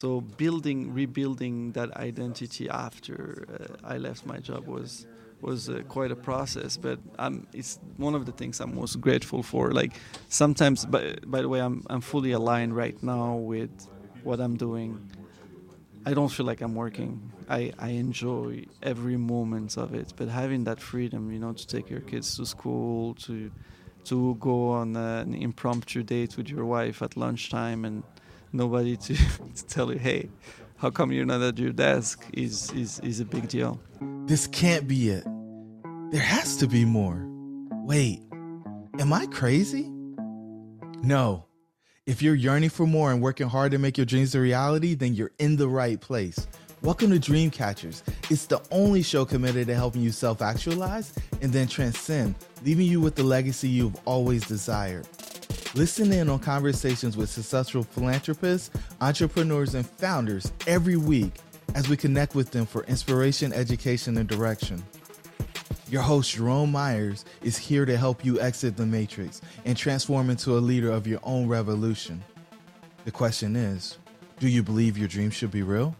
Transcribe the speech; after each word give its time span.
So 0.00 0.22
building, 0.22 0.94
rebuilding 0.94 1.72
that 1.72 1.94
identity 1.96 2.70
after 2.70 3.44
uh, 3.84 3.94
I 3.94 3.98
left 3.98 4.24
my 4.24 4.38
job 4.38 4.66
was 4.66 5.06
was 5.42 5.68
uh, 5.68 5.82
quite 5.88 6.10
a 6.10 6.16
process. 6.16 6.78
But 6.78 6.98
it's 7.52 7.78
one 7.98 8.14
of 8.14 8.24
the 8.24 8.32
things 8.32 8.60
I'm 8.60 8.74
most 8.74 9.00
grateful 9.00 9.42
for. 9.42 9.72
Like 9.72 9.92
sometimes, 10.28 10.86
by, 10.86 11.16
by 11.26 11.42
the 11.42 11.48
way, 11.48 11.60
I'm 11.60 11.84
I'm 11.90 12.00
fully 12.00 12.32
aligned 12.32 12.74
right 12.74 13.00
now 13.02 13.34
with 13.36 13.70
what 14.22 14.40
I'm 14.40 14.56
doing. 14.56 14.98
I 16.06 16.14
don't 16.14 16.30
feel 16.30 16.46
like 16.46 16.62
I'm 16.62 16.74
working. 16.74 17.30
I, 17.48 17.72
I 17.78 17.90
enjoy 17.90 18.64
every 18.82 19.18
moment 19.18 19.76
of 19.76 19.92
it. 19.92 20.14
But 20.16 20.28
having 20.28 20.64
that 20.64 20.80
freedom, 20.80 21.30
you 21.30 21.38
know, 21.38 21.52
to 21.52 21.66
take 21.66 21.90
your 21.90 22.00
kids 22.00 22.36
to 22.36 22.46
school, 22.46 23.14
to 23.26 23.50
to 24.04 24.34
go 24.36 24.70
on 24.70 24.96
an 24.96 25.34
impromptu 25.34 26.02
date 26.02 26.38
with 26.38 26.48
your 26.48 26.64
wife 26.64 27.02
at 27.02 27.18
lunchtime 27.18 27.84
and 27.84 28.02
nobody 28.52 28.96
to, 28.96 29.14
to 29.54 29.66
tell 29.66 29.92
you, 29.92 29.98
hey, 29.98 30.28
how 30.76 30.90
come 30.90 31.12
you're 31.12 31.26
not 31.26 31.42
at 31.42 31.58
your 31.58 31.72
desk 31.72 32.26
is, 32.32 32.70
is, 32.72 33.00
is 33.00 33.20
a 33.20 33.24
big 33.24 33.48
deal. 33.48 33.80
This 34.26 34.46
can't 34.46 34.88
be 34.88 35.10
it. 35.10 35.24
There 36.10 36.22
has 36.22 36.56
to 36.56 36.66
be 36.66 36.84
more. 36.84 37.22
Wait, 37.84 38.22
am 38.98 39.12
I 39.12 39.26
crazy? 39.26 39.90
No. 41.02 41.44
If 42.06 42.22
you're 42.22 42.34
yearning 42.34 42.70
for 42.70 42.86
more 42.86 43.12
and 43.12 43.22
working 43.22 43.48
hard 43.48 43.72
to 43.72 43.78
make 43.78 43.96
your 43.96 44.06
dreams 44.06 44.34
a 44.34 44.40
reality, 44.40 44.94
then 44.94 45.14
you're 45.14 45.32
in 45.38 45.56
the 45.56 45.68
right 45.68 46.00
place. 46.00 46.46
Welcome 46.82 47.10
to 47.10 47.20
Dreamcatchers. 47.20 48.02
It's 48.30 48.46
the 48.46 48.62
only 48.70 49.02
show 49.02 49.26
committed 49.26 49.66
to 49.66 49.74
helping 49.74 50.00
you 50.00 50.10
self 50.10 50.40
actualize 50.40 51.12
and 51.42 51.52
then 51.52 51.68
transcend, 51.68 52.34
leaving 52.64 52.86
you 52.86 53.02
with 53.02 53.16
the 53.16 53.22
legacy 53.22 53.68
you've 53.68 53.96
always 54.06 54.46
desired. 54.46 55.06
Listen 55.76 56.12
in 56.12 56.28
on 56.28 56.40
conversations 56.40 57.16
with 57.16 57.30
successful 57.30 57.84
philanthropists, 57.84 58.70
entrepreneurs, 59.00 59.76
and 59.76 59.88
founders 59.88 60.52
every 60.66 60.96
week 60.96 61.32
as 61.76 61.88
we 61.88 61.96
connect 61.96 62.34
with 62.34 62.50
them 62.50 62.66
for 62.66 62.82
inspiration, 62.84 63.52
education, 63.52 64.18
and 64.18 64.28
direction. 64.28 64.82
Your 65.88 66.02
host, 66.02 66.32
Jerome 66.32 66.72
Myers, 66.72 67.24
is 67.42 67.56
here 67.56 67.84
to 67.84 67.96
help 67.96 68.24
you 68.24 68.40
exit 68.40 68.76
the 68.76 68.84
matrix 68.84 69.42
and 69.64 69.76
transform 69.76 70.28
into 70.28 70.58
a 70.58 70.58
leader 70.58 70.90
of 70.90 71.06
your 71.06 71.20
own 71.22 71.46
revolution. 71.46 72.20
The 73.04 73.12
question 73.12 73.54
is 73.54 73.96
do 74.40 74.48
you 74.48 74.64
believe 74.64 74.98
your 74.98 75.06
dreams 75.06 75.34
should 75.34 75.52
be 75.52 75.62
real? 75.62 75.94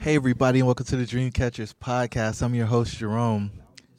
Hey, 0.00 0.16
everybody, 0.16 0.58
and 0.58 0.66
welcome 0.66 0.84
to 0.84 0.96
the 0.96 1.06
Dreamcatchers 1.06 1.72
podcast. 1.72 2.42
I'm 2.42 2.54
your 2.54 2.66
host, 2.66 2.98
Jerome, 2.98 3.52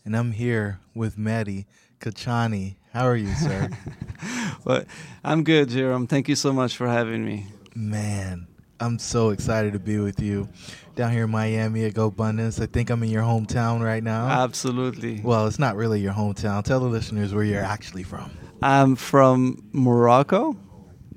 and 0.03 0.15
I'm 0.15 0.33
here 0.33 0.79
with 0.93 1.17
Mehdi 1.17 1.65
Kachani. 1.99 2.75
How 2.95 3.07
are 3.07 3.17
you, 3.17 3.33
sir? 3.33 3.69
well, 4.63 4.85
I'm 5.21 5.43
good, 5.43 5.67
Jerome. 5.67 6.07
Thank 6.07 6.29
you 6.29 6.35
so 6.35 6.53
much 6.53 6.77
for 6.77 6.87
having 6.87 7.25
me. 7.25 7.45
Man, 7.75 8.47
I'm 8.79 8.99
so 8.99 9.31
excited 9.31 9.73
to 9.73 9.79
be 9.79 9.97
with 9.97 10.21
you 10.21 10.47
down 10.95 11.11
here 11.11 11.25
in 11.25 11.29
Miami 11.29 11.83
at 11.83 11.93
GoBundance. 11.93 12.61
I 12.61 12.67
think 12.67 12.89
I'm 12.89 13.03
in 13.03 13.09
your 13.09 13.23
hometown 13.23 13.83
right 13.83 14.01
now. 14.01 14.27
Absolutely. 14.27 15.19
Well, 15.21 15.45
it's 15.45 15.59
not 15.59 15.75
really 15.75 15.99
your 15.99 16.13
hometown. 16.13 16.63
Tell 16.63 16.79
the 16.79 16.85
listeners 16.85 17.33
where 17.33 17.43
you're 17.43 17.61
actually 17.61 18.03
from. 18.03 18.31
I'm 18.61 18.95
from 18.95 19.67
Morocco. 19.73 20.55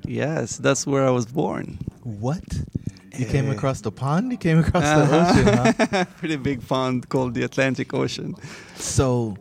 Yes, 0.04 0.56
that's 0.56 0.84
where 0.84 1.06
I 1.06 1.10
was 1.10 1.26
born. 1.26 1.78
What? 2.02 2.42
You 3.16 3.26
came 3.26 3.48
across 3.50 3.82
the 3.82 3.92
pond? 3.92 4.32
You 4.32 4.38
came 4.38 4.58
across 4.58 4.82
uh-huh. 4.82 5.32
the 5.52 5.70
ocean, 5.70 5.88
huh? 5.92 6.04
Pretty 6.16 6.34
big 6.38 6.66
pond 6.66 7.08
called 7.08 7.34
the 7.34 7.44
Atlantic 7.44 7.94
Ocean. 7.94 8.34
So, 8.74 9.36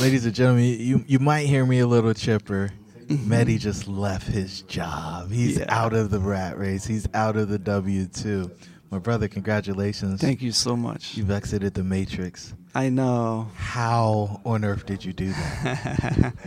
ladies 0.00 0.24
and 0.24 0.34
gentlemen, 0.34 0.64
you 0.78 1.04
you 1.06 1.18
might 1.18 1.46
hear 1.46 1.64
me 1.64 1.78
a 1.80 1.86
little 1.86 2.14
chipper. 2.14 2.70
mm 3.06 3.16
Mehdi 3.26 3.58
just 3.58 3.86
left 3.86 4.26
his 4.26 4.62
job. 4.62 5.30
He's 5.30 5.58
yeah. 5.58 5.66
out 5.68 5.92
of 5.92 6.10
the 6.10 6.18
rat 6.18 6.58
race. 6.58 6.84
He's 6.86 7.06
out 7.14 7.36
of 7.36 7.48
the 7.48 7.58
W 7.58 8.06
two. 8.06 8.50
My 8.90 8.98
brother, 8.98 9.28
congratulations. 9.28 10.20
Thank 10.20 10.40
you 10.42 10.52
so 10.52 10.76
much. 10.76 11.16
You've 11.16 11.30
exited 11.30 11.74
the 11.74 11.84
matrix. 11.84 12.54
I 12.74 12.88
know. 12.88 13.48
How 13.56 14.40
on 14.44 14.64
earth 14.64 14.86
did 14.86 15.04
you 15.04 15.12
do 15.12 15.32
that? 15.32 16.32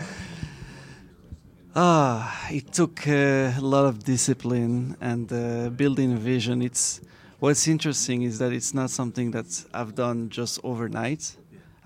Ah, 1.80 2.48
it 2.50 2.74
took 2.74 3.08
uh, 3.08 3.54
a 3.56 3.62
lot 3.62 3.86
of 3.86 4.04
discipline 4.04 4.98
and 5.00 5.32
uh, 5.32 5.70
building 5.70 6.12
a 6.14 6.16
vision. 6.16 6.64
It's 6.64 7.02
what's 7.38 7.68
interesting 7.68 8.24
is 8.24 8.40
that 8.40 8.52
it's 8.52 8.74
not 8.74 8.90
something 8.90 9.30
that 9.30 9.64
I've 9.76 9.94
done 9.94 10.30
just 10.30 10.60
overnight. 10.64 11.36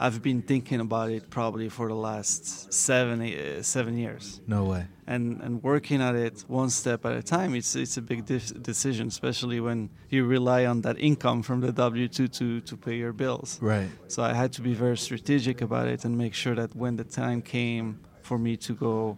I've 0.04 0.22
been 0.22 0.42
thinking 0.42 0.80
about 0.80 1.12
it 1.12 1.30
probably 1.30 1.70
for 1.70 1.88
the 1.88 2.00
last 2.10 2.74
seven 2.74 3.22
uh, 3.22 3.62
seven 3.62 3.98
years. 3.98 4.42
No 4.48 4.64
way. 4.64 4.88
And 5.06 5.42
and 5.42 5.62
working 5.64 6.02
at 6.02 6.16
it 6.16 6.44
one 6.48 6.70
step 6.70 7.06
at 7.06 7.14
a 7.14 7.22
time. 7.22 7.58
It's 7.60 7.76
it's 7.76 7.98
a 7.98 8.02
big 8.02 8.26
de- 8.26 8.60
decision, 8.62 9.08
especially 9.08 9.60
when 9.60 9.90
you 10.10 10.26
rely 10.26 10.66
on 10.66 10.82
that 10.82 10.98
income 10.98 11.44
from 11.44 11.62
the 11.62 11.72
W 11.72 12.08
two 12.08 12.28
to 12.28 12.62
to 12.62 12.78
pay 12.78 12.96
your 12.98 13.14
bills. 13.14 13.60
Right. 13.62 13.90
So 14.08 14.24
I 14.24 14.34
had 14.34 14.52
to 14.54 14.62
be 14.62 14.74
very 14.74 14.98
strategic 14.98 15.62
about 15.62 15.88
it 15.88 16.06
and 16.06 16.18
make 16.18 16.34
sure 16.34 16.56
that 16.56 16.76
when 16.76 16.96
the 16.96 17.04
time 17.04 17.42
came 17.42 18.00
for 18.24 18.38
me 18.40 18.58
to 18.58 18.74
go 18.74 19.18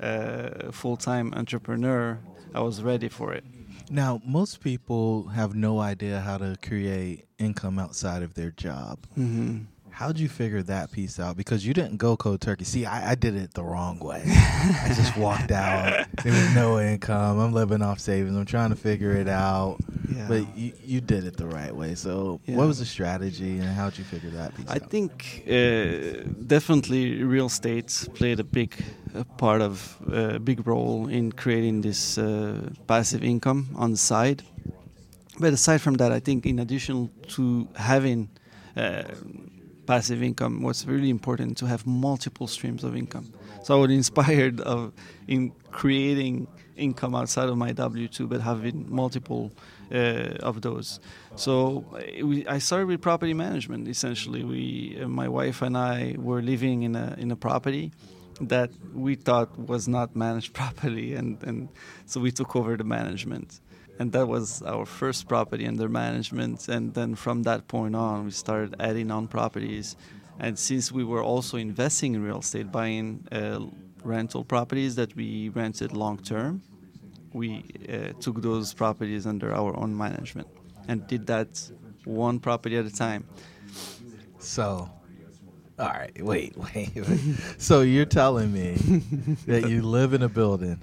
uh, 0.00 0.72
full-time 0.72 1.32
entrepreneur, 1.34 2.18
I 2.54 2.60
was 2.60 2.82
ready 2.82 3.08
for 3.08 3.32
it. 3.32 3.44
Now, 3.90 4.20
most 4.24 4.60
people 4.60 5.28
have 5.28 5.54
no 5.54 5.78
idea 5.78 6.20
how 6.20 6.38
to 6.38 6.56
create 6.68 7.26
income 7.38 7.78
outside 7.78 8.22
of 8.22 8.34
their 8.34 8.50
job. 8.50 9.06
Mm-hmm. 9.16 9.64
How'd 9.96 10.18
you 10.18 10.28
figure 10.28 10.62
that 10.64 10.92
piece 10.92 11.18
out? 11.18 11.38
Because 11.38 11.66
you 11.66 11.72
didn't 11.72 11.96
go 11.96 12.18
cold 12.18 12.42
turkey. 12.42 12.64
See, 12.64 12.84
I, 12.84 13.12
I 13.12 13.14
did 13.14 13.34
it 13.34 13.54
the 13.54 13.64
wrong 13.64 13.98
way. 13.98 14.22
I 14.26 14.92
just 14.94 15.16
walked 15.16 15.50
out. 15.50 16.06
There 16.22 16.34
was 16.34 16.54
no 16.54 16.78
income. 16.78 17.38
I'm 17.38 17.54
living 17.54 17.80
off 17.80 17.98
savings. 17.98 18.36
I'm 18.36 18.44
trying 18.44 18.68
to 18.68 18.76
figure 18.76 19.12
it 19.12 19.26
out. 19.26 19.78
Yeah. 20.14 20.26
But 20.28 20.54
you, 20.54 20.74
you 20.84 21.00
did 21.00 21.24
it 21.24 21.38
the 21.38 21.46
right 21.46 21.74
way. 21.74 21.94
So, 21.94 22.40
yeah. 22.44 22.56
what 22.56 22.66
was 22.66 22.78
the 22.78 22.84
strategy 22.84 23.52
and 23.58 23.64
how'd 23.64 23.96
you 23.96 24.04
figure 24.04 24.28
that 24.32 24.54
piece 24.54 24.68
I 24.68 24.74
out? 24.74 24.90
think 24.90 25.44
uh, 25.48 26.28
definitely 26.46 27.24
real 27.24 27.46
estate 27.46 28.06
played 28.12 28.38
a 28.38 28.44
big 28.44 28.74
uh, 29.14 29.24
part 29.38 29.62
of 29.62 29.96
a 30.12 30.34
uh, 30.34 30.38
big 30.40 30.66
role 30.66 31.08
in 31.08 31.32
creating 31.32 31.80
this 31.80 32.18
uh, 32.18 32.68
passive 32.86 33.24
income 33.24 33.70
on 33.74 33.92
the 33.92 33.96
side. 33.96 34.42
But 35.40 35.54
aside 35.54 35.80
from 35.80 35.94
that, 35.94 36.12
I 36.12 36.20
think 36.20 36.44
in 36.44 36.58
addition 36.58 37.08
to 37.28 37.66
having 37.76 38.28
uh, 38.76 39.04
passive 39.86 40.22
income 40.22 40.62
was 40.62 40.86
really 40.86 41.10
important 41.10 41.56
to 41.58 41.66
have 41.66 41.86
multiple 41.86 42.46
streams 42.46 42.84
of 42.84 42.96
income. 42.96 43.32
So 43.62 43.76
I 43.76 43.80
was 43.80 43.90
inspired 43.90 44.60
of 44.60 44.92
in 45.26 45.52
creating 45.70 46.46
income 46.76 47.14
outside 47.14 47.48
of 47.48 47.56
my 47.56 47.72
W 47.72 48.08
two, 48.08 48.26
but 48.26 48.40
having 48.40 48.86
multiple 48.88 49.52
uh, 49.92 50.36
of 50.40 50.62
those. 50.62 51.00
So 51.36 51.84
uh, 51.94 52.26
we, 52.26 52.46
I 52.46 52.58
started 52.58 52.86
with 52.86 53.00
property 53.00 53.34
management. 53.34 53.88
Essentially, 53.88 54.44
we, 54.44 54.98
uh, 55.00 55.08
my 55.08 55.28
wife 55.28 55.62
and 55.62 55.76
I, 55.76 56.16
were 56.18 56.42
living 56.42 56.82
in 56.82 56.96
a 56.96 57.14
in 57.18 57.30
a 57.30 57.36
property 57.36 57.92
that 58.40 58.70
we 58.94 59.14
thought 59.14 59.58
was 59.58 59.88
not 59.88 60.14
managed 60.14 60.52
properly, 60.60 61.14
and 61.14 61.42
and 61.42 61.68
so 62.06 62.20
we 62.20 62.30
took 62.30 62.56
over 62.56 62.76
the 62.76 62.84
management 62.84 63.60
and 63.98 64.12
that 64.12 64.26
was 64.26 64.62
our 64.62 64.84
first 64.84 65.28
property 65.28 65.66
under 65.66 65.88
management 65.88 66.68
and 66.68 66.94
then 66.94 67.14
from 67.14 67.42
that 67.44 67.66
point 67.68 67.96
on 67.96 68.24
we 68.24 68.30
started 68.30 68.74
adding 68.80 69.10
on 69.10 69.26
properties 69.26 69.96
and 70.38 70.58
since 70.58 70.92
we 70.92 71.02
were 71.04 71.22
also 71.22 71.56
investing 71.56 72.14
in 72.14 72.22
real 72.22 72.40
estate 72.40 72.70
buying 72.70 73.26
uh, 73.32 73.60
rental 74.04 74.44
properties 74.44 74.94
that 74.96 75.14
we 75.16 75.48
rented 75.50 75.92
long 75.92 76.18
term 76.18 76.62
we 77.32 77.64
uh, 77.88 78.12
took 78.20 78.40
those 78.40 78.72
properties 78.72 79.26
under 79.26 79.54
our 79.54 79.76
own 79.78 79.96
management 79.96 80.48
and 80.88 81.06
did 81.06 81.26
that 81.26 81.70
one 82.04 82.38
property 82.38 82.76
at 82.76 82.86
a 82.86 82.94
time. 82.94 83.26
So, 84.38 84.88
all 85.78 85.88
right, 85.88 86.22
wait, 86.22 86.56
wait, 86.74 86.90
wait. 86.94 87.20
so 87.58 87.82
you're 87.82 88.06
telling 88.06 88.52
me 88.52 88.72
that 89.46 89.68
you 89.68 89.82
live 89.82 90.14
in 90.14 90.22
a 90.22 90.28
building, 90.28 90.80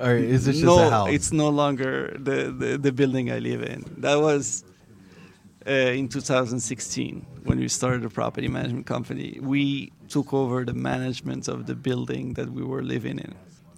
or 0.00 0.16
is 0.16 0.44
this 0.46 0.56
just 0.56 0.64
no, 0.66 0.78
a 0.86 0.90
house? 0.90 1.08
it's 1.10 1.32
no 1.32 1.48
longer 1.48 2.16
the, 2.18 2.50
the, 2.52 2.78
the 2.78 2.92
building 2.92 3.30
I 3.30 3.38
live 3.38 3.62
in. 3.62 3.84
That 3.98 4.16
was 4.20 4.64
uh, 5.66 5.70
in 5.70 6.08
2016 6.08 7.26
when 7.44 7.58
we 7.58 7.68
started 7.68 8.04
a 8.04 8.10
property 8.10 8.48
management 8.48 8.86
company. 8.86 9.38
We 9.40 9.92
took 10.08 10.32
over 10.32 10.64
the 10.64 10.74
management 10.74 11.48
of 11.48 11.66
the 11.66 11.74
building 11.74 12.34
that 12.34 12.50
we 12.50 12.62
were 12.62 12.82
living 12.82 13.18
in. 13.18 13.34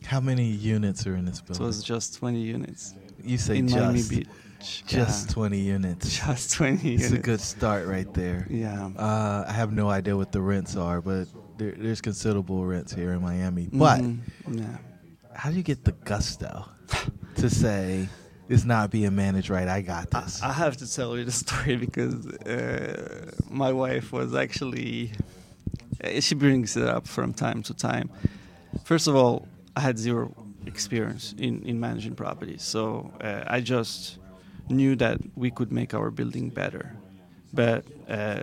How 0.06 0.20
many 0.20 0.46
units 0.46 1.06
are 1.06 1.14
in 1.16 1.24
this 1.24 1.40
building? 1.40 1.62
It 1.62 1.66
was 1.66 1.82
just 1.82 2.14
20 2.18 2.40
units 2.40 2.94
you 3.24 3.36
say 3.38 3.58
in 3.58 3.66
just, 3.68 3.78
Miami 3.80 4.02
Beach. 4.08 4.84
just 4.86 5.28
Yeah. 5.28 5.34
20 5.34 5.58
units. 5.58 6.18
just 6.26 6.52
20 6.52 6.72
It's 6.74 6.84
units. 6.84 7.10
a 7.12 7.18
good 7.18 7.40
start 7.40 7.86
right 7.86 8.12
there. 8.14 8.46
Yeah. 8.48 8.90
Uh, 8.96 9.44
I 9.46 9.52
have 9.52 9.72
no 9.72 9.88
idea 9.90 10.16
what 10.16 10.30
the 10.32 10.40
rents 10.40 10.76
are, 10.76 11.00
but 11.00 11.26
there, 11.58 11.72
there's 11.76 12.00
considerable 12.00 12.64
rents 12.64 12.92
here 12.94 13.12
in 13.12 13.20
Miami. 13.22 13.68
But 13.72 14.00
Mhm. 14.00 14.18
yeah. 14.52 14.78
How 15.38 15.50
do 15.50 15.56
you 15.56 15.62
get 15.62 15.84
the 15.84 15.92
gusto 15.92 16.68
to 17.36 17.48
say 17.48 18.08
it's 18.48 18.64
not 18.64 18.90
being 18.90 19.14
managed 19.14 19.50
right? 19.50 19.68
I 19.68 19.82
got 19.82 20.10
this. 20.10 20.42
I 20.42 20.52
have 20.52 20.76
to 20.78 20.92
tell 20.92 21.16
you 21.16 21.24
the 21.24 21.32
story 21.32 21.76
because 21.76 22.26
uh, 22.26 23.30
my 23.48 23.72
wife 23.72 24.12
was 24.12 24.34
actually 24.34 25.12
uh, 26.02 26.20
she 26.20 26.34
brings 26.34 26.76
it 26.76 26.88
up 26.88 27.06
from 27.06 27.32
time 27.32 27.62
to 27.62 27.74
time. 27.74 28.10
First 28.84 29.06
of 29.06 29.14
all, 29.14 29.46
I 29.76 29.80
had 29.80 29.96
zero 29.96 30.34
experience 30.66 31.34
in, 31.38 31.62
in 31.62 31.78
managing 31.78 32.16
properties, 32.16 32.62
so 32.62 33.12
uh, 33.20 33.44
I 33.46 33.60
just 33.60 34.18
knew 34.68 34.96
that 34.96 35.18
we 35.36 35.52
could 35.52 35.70
make 35.70 35.94
our 35.94 36.10
building 36.10 36.50
better. 36.50 36.96
But 37.54 37.84
uh, 38.08 38.42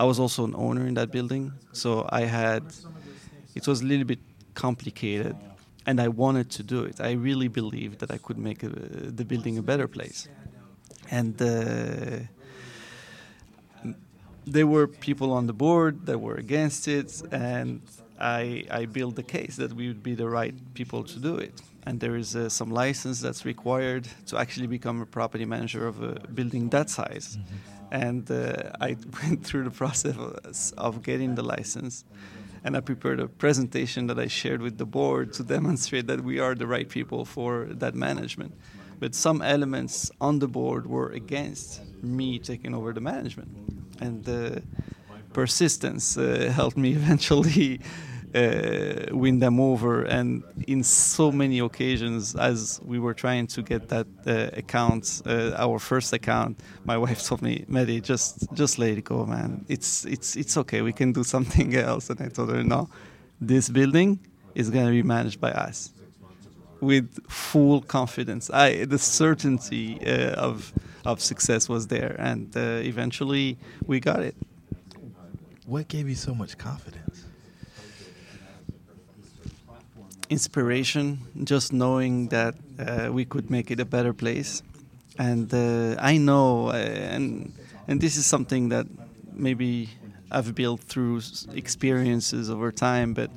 I 0.00 0.04
was 0.04 0.18
also 0.18 0.44
an 0.44 0.54
owner 0.56 0.84
in 0.86 0.94
that 0.94 1.12
building, 1.12 1.52
so 1.72 2.08
I 2.10 2.22
had 2.22 2.64
it 3.54 3.68
was 3.68 3.82
a 3.82 3.84
little 3.84 4.04
bit 4.04 4.18
complicated 4.54 5.36
and 5.88 6.00
I 6.00 6.08
wanted 6.08 6.50
to 6.50 6.62
do 6.62 6.84
it. 6.84 7.00
I 7.00 7.12
really 7.12 7.48
believed 7.48 7.96
that 8.00 8.10
I 8.10 8.18
could 8.26 8.38
make 8.48 8.60
uh 8.62 8.68
the 9.18 9.24
building 9.24 9.56
a 9.58 9.62
better 9.62 9.88
place. 9.88 10.28
And 11.10 11.34
uh, 11.40 11.48
there 14.54 14.66
were 14.74 14.86
people 14.86 15.30
on 15.38 15.46
the 15.46 15.56
board 15.64 15.94
that 16.08 16.18
were 16.26 16.38
against 16.46 16.88
it, 16.88 17.10
and 17.32 17.80
I, 18.20 18.64
I 18.80 18.86
built 18.86 19.14
the 19.16 19.28
case 19.36 19.56
that 19.56 19.72
we 19.72 19.84
would 19.90 20.02
be 20.02 20.14
the 20.14 20.28
right 20.38 20.56
people 20.74 21.02
to 21.04 21.18
do 21.28 21.34
it. 21.46 21.54
And 21.86 22.00
there 22.00 22.16
is 22.16 22.36
uh, 22.36 22.50
some 22.50 22.70
license 22.70 23.22
that's 23.24 23.44
required 23.46 24.04
to 24.26 24.36
actually 24.36 24.66
become 24.66 25.00
a 25.00 25.06
property 25.06 25.46
manager 25.46 25.86
of 25.86 26.02
a 26.02 26.12
building 26.38 26.68
that 26.70 26.90
size. 26.90 27.38
And 27.90 28.30
uh, 28.30 28.86
I 28.88 28.96
went 29.22 29.46
through 29.46 29.64
the 29.64 29.76
process 29.82 30.72
of 30.76 31.02
getting 31.02 31.34
the 31.34 31.46
license 31.56 32.04
and 32.68 32.76
I 32.76 32.80
prepared 32.80 33.18
a 33.18 33.28
presentation 33.28 34.08
that 34.08 34.18
I 34.18 34.26
shared 34.26 34.60
with 34.60 34.76
the 34.76 34.84
board 34.84 35.32
to 35.32 35.42
demonstrate 35.42 36.06
that 36.08 36.20
we 36.20 36.38
are 36.38 36.54
the 36.54 36.66
right 36.66 36.86
people 36.86 37.24
for 37.24 37.64
that 37.70 37.94
management. 37.94 38.52
But 39.00 39.14
some 39.14 39.40
elements 39.40 40.10
on 40.20 40.38
the 40.38 40.48
board 40.48 40.86
were 40.86 41.08
against 41.08 41.80
me 42.02 42.38
taking 42.38 42.74
over 42.74 42.92
the 42.92 43.00
management, 43.00 43.48
and 44.00 44.28
uh, 44.28 44.60
persistence 45.32 46.18
uh, 46.18 46.52
helped 46.54 46.76
me 46.76 46.92
eventually 47.00 47.80
uh, 48.34 49.06
win 49.10 49.38
them 49.38 49.60
over. 49.60 50.02
And 50.02 50.42
in 50.66 50.82
so 50.84 51.32
many 51.32 51.58
occasions, 51.60 52.34
as 52.34 52.80
we 52.84 52.98
were 52.98 53.14
trying 53.14 53.46
to 53.48 53.62
get 53.62 53.88
that 53.88 54.06
uh, 54.26 54.50
account, 54.56 55.22
uh, 55.26 55.52
our 55.56 55.78
first 55.78 56.12
account, 56.12 56.60
my 56.84 56.96
wife 57.04 57.22
told 57.22 57.42
me, 57.42 57.64
"Mehdi, 57.68 58.02
just 58.02 58.52
just 58.54 58.78
let 58.78 58.98
it 58.98 59.04
go, 59.04 59.26
man. 59.26 59.64
It's 59.68 60.04
it's 60.04 60.36
it's 60.36 60.56
okay. 60.56 60.82
We 60.82 60.92
can 60.92 61.12
do 61.12 61.24
something 61.34 61.74
else." 61.74 62.10
And 62.10 62.20
I 62.20 62.28
told 62.28 62.50
her, 62.50 62.62
"No, 62.62 62.88
this 63.40 63.68
building 63.68 64.18
is 64.54 64.70
going 64.70 64.86
to 64.86 64.92
be 64.92 65.02
managed 65.02 65.40
by 65.40 65.52
us." 65.52 65.92
With 66.80 67.08
full 67.28 67.80
confidence, 67.82 68.50
I 68.50 68.84
the 68.84 68.98
certainty 68.98 69.98
uh, 70.06 70.46
of 70.48 70.72
of 71.04 71.20
success 71.20 71.68
was 71.68 71.88
there, 71.88 72.14
and 72.18 72.56
uh, 72.56 72.60
eventually 72.92 73.58
we 73.86 73.98
got 74.00 74.20
it. 74.20 74.36
what 75.66 75.86
gave 75.88 76.08
you 76.08 76.14
so 76.14 76.34
much 76.34 76.56
confidence? 76.56 77.27
Inspiration, 80.30 81.18
just 81.44 81.72
knowing 81.72 82.28
that 82.28 82.54
uh, 82.78 83.08
we 83.12 83.24
could 83.24 83.50
make 83.50 83.70
it 83.70 83.80
a 83.80 83.84
better 83.84 84.12
place. 84.12 84.62
And 85.18 85.52
uh, 85.52 85.96
I 85.98 86.16
know, 86.18 86.68
uh, 86.68 86.74
and 86.74 87.52
and 87.88 88.00
this 88.00 88.16
is 88.16 88.26
something 88.26 88.68
that 88.68 88.86
maybe 89.32 89.88
I've 90.30 90.54
built 90.54 90.80
through 90.82 91.22
experiences 91.54 92.50
over 92.50 92.70
time. 92.70 93.14
But 93.14 93.30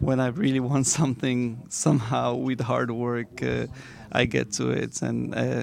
when 0.00 0.20
I 0.20 0.28
really 0.28 0.60
want 0.70 0.86
something, 0.86 1.62
somehow 1.68 2.34
with 2.34 2.60
hard 2.60 2.90
work, 2.90 3.42
uh, 3.42 3.66
I 4.10 4.24
get 4.26 4.52
to 4.54 4.70
it. 4.70 5.00
And 5.02 5.34
uh, 5.34 5.62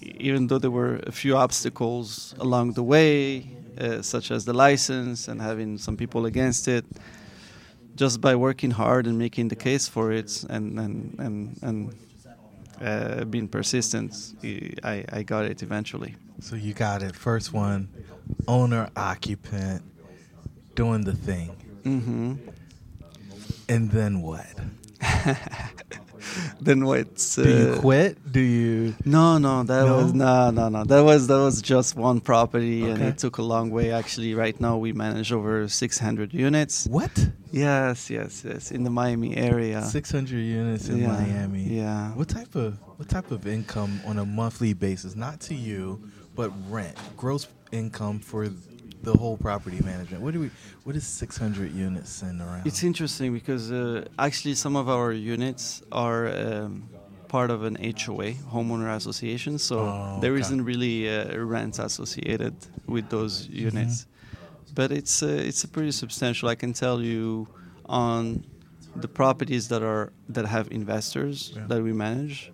even 0.00 0.48
though 0.48 0.58
there 0.58 0.70
were 0.70 0.96
a 1.06 1.12
few 1.12 1.36
obstacles 1.36 2.34
along 2.38 2.72
the 2.72 2.82
way, 2.82 3.48
uh, 3.78 4.02
such 4.02 4.30
as 4.30 4.44
the 4.44 4.52
license 4.52 5.28
and 5.28 5.40
having 5.40 5.78
some 5.78 5.96
people 5.96 6.26
against 6.26 6.68
it, 6.68 6.84
just 7.96 8.20
by 8.20 8.34
working 8.36 8.70
hard 8.72 9.06
and 9.06 9.18
making 9.18 9.48
the 9.48 9.56
case 9.56 9.88
for 9.88 10.12
it 10.12 10.44
and 10.50 10.78
and 10.78 11.18
and, 11.18 11.58
and 11.62 11.94
uh, 12.80 13.24
being 13.24 13.48
persistent, 13.48 14.12
I, 14.84 15.04
I 15.18 15.22
got 15.22 15.44
it 15.46 15.62
eventually. 15.62 16.14
So 16.40 16.56
you 16.56 16.74
got 16.74 17.02
it. 17.02 17.16
First 17.16 17.52
one, 17.54 17.88
owner 18.46 18.88
occupant, 18.96 19.82
doing 20.74 21.04
the 21.04 21.14
thing, 21.14 21.50
Mm-hmm. 21.84 22.34
and 23.68 23.90
then 23.90 24.20
what? 24.20 24.46
Then 26.60 26.84
what's 26.86 27.38
uh, 27.38 27.42
Do 27.44 27.50
you 27.50 27.80
quit? 27.80 28.32
Do 28.32 28.40
you? 28.40 28.94
No, 29.04 29.36
no, 29.38 29.62
that 29.62 29.84
No? 29.84 29.96
was 29.96 30.12
no, 30.14 30.50
no, 30.50 30.68
no. 30.68 30.84
That 30.84 31.02
was 31.04 31.26
that 31.26 31.38
was 31.38 31.60
just 31.62 31.96
one 31.96 32.20
property, 32.20 32.88
and 32.88 33.02
it 33.02 33.18
took 33.18 33.38
a 33.38 33.42
long 33.42 33.70
way. 33.70 33.92
Actually, 33.92 34.34
right 34.34 34.58
now 34.60 34.76
we 34.78 34.92
manage 34.92 35.32
over 35.32 35.68
600 35.68 36.32
units. 36.32 36.86
What? 36.86 37.12
Yes, 37.52 38.08
yes, 38.10 38.42
yes, 38.46 38.70
in 38.70 38.84
the 38.84 38.90
Miami 38.90 39.36
area. 39.36 39.82
600 39.82 40.36
units 40.38 40.88
in 40.88 40.98
Yeah, 40.98 41.08
Miami. 41.08 41.64
yeah. 41.64 42.12
What 42.14 42.28
type 42.28 42.54
of 42.54 42.78
what 42.96 43.08
type 43.08 43.30
of 43.30 43.46
income 43.46 44.00
on 44.06 44.18
a 44.18 44.24
monthly 44.24 44.72
basis, 44.72 45.14
not 45.14 45.40
to 45.48 45.54
you, 45.54 46.00
but 46.34 46.50
rent, 46.70 46.96
gross 47.16 47.46
income 47.72 48.18
for 48.20 48.48
the 49.02 49.12
whole 49.12 49.36
property 49.36 49.80
management? 49.82 50.22
What 50.22 50.32
do 50.34 50.40
we? 50.40 50.50
What 50.84 50.96
is 50.96 51.06
600 51.06 51.72
units 51.72 52.10
send 52.10 52.40
around? 52.40 52.66
It's 52.66 52.82
interesting 52.82 53.32
because 53.32 53.70
uh, 53.72 54.04
actually 54.18 54.54
some 54.54 54.76
of 54.76 54.88
our 54.88 55.12
units 55.12 55.82
are 55.92 56.28
um, 56.28 56.88
part 57.28 57.50
of 57.50 57.64
an 57.64 57.74
HOA, 57.76 58.32
homeowner 58.52 58.94
association. 58.96 59.58
So 59.58 59.78
Oh, 59.80 60.18
there 60.20 60.32
okay. 60.32 60.40
isn't 60.42 60.64
really 60.64 61.06
a 61.08 61.42
rent 61.44 61.78
associated 61.78 62.54
with 62.86 63.08
those 63.10 63.46
units, 63.48 64.06
but 64.74 64.90
it's 64.92 65.22
uh, 65.22 65.26
it's 65.48 65.64
a 65.64 65.68
pretty 65.68 65.92
substantial. 65.92 66.48
I 66.48 66.54
can 66.54 66.72
tell 66.72 67.00
you 67.00 67.48
on 67.86 68.44
the 68.94 69.08
properties 69.08 69.68
that 69.68 69.82
are 69.82 70.12
that 70.28 70.46
have 70.46 70.68
investors 70.70 71.52
Yeah. 71.54 71.66
that 71.68 71.82
we 71.82 71.92
manage. 71.92 72.52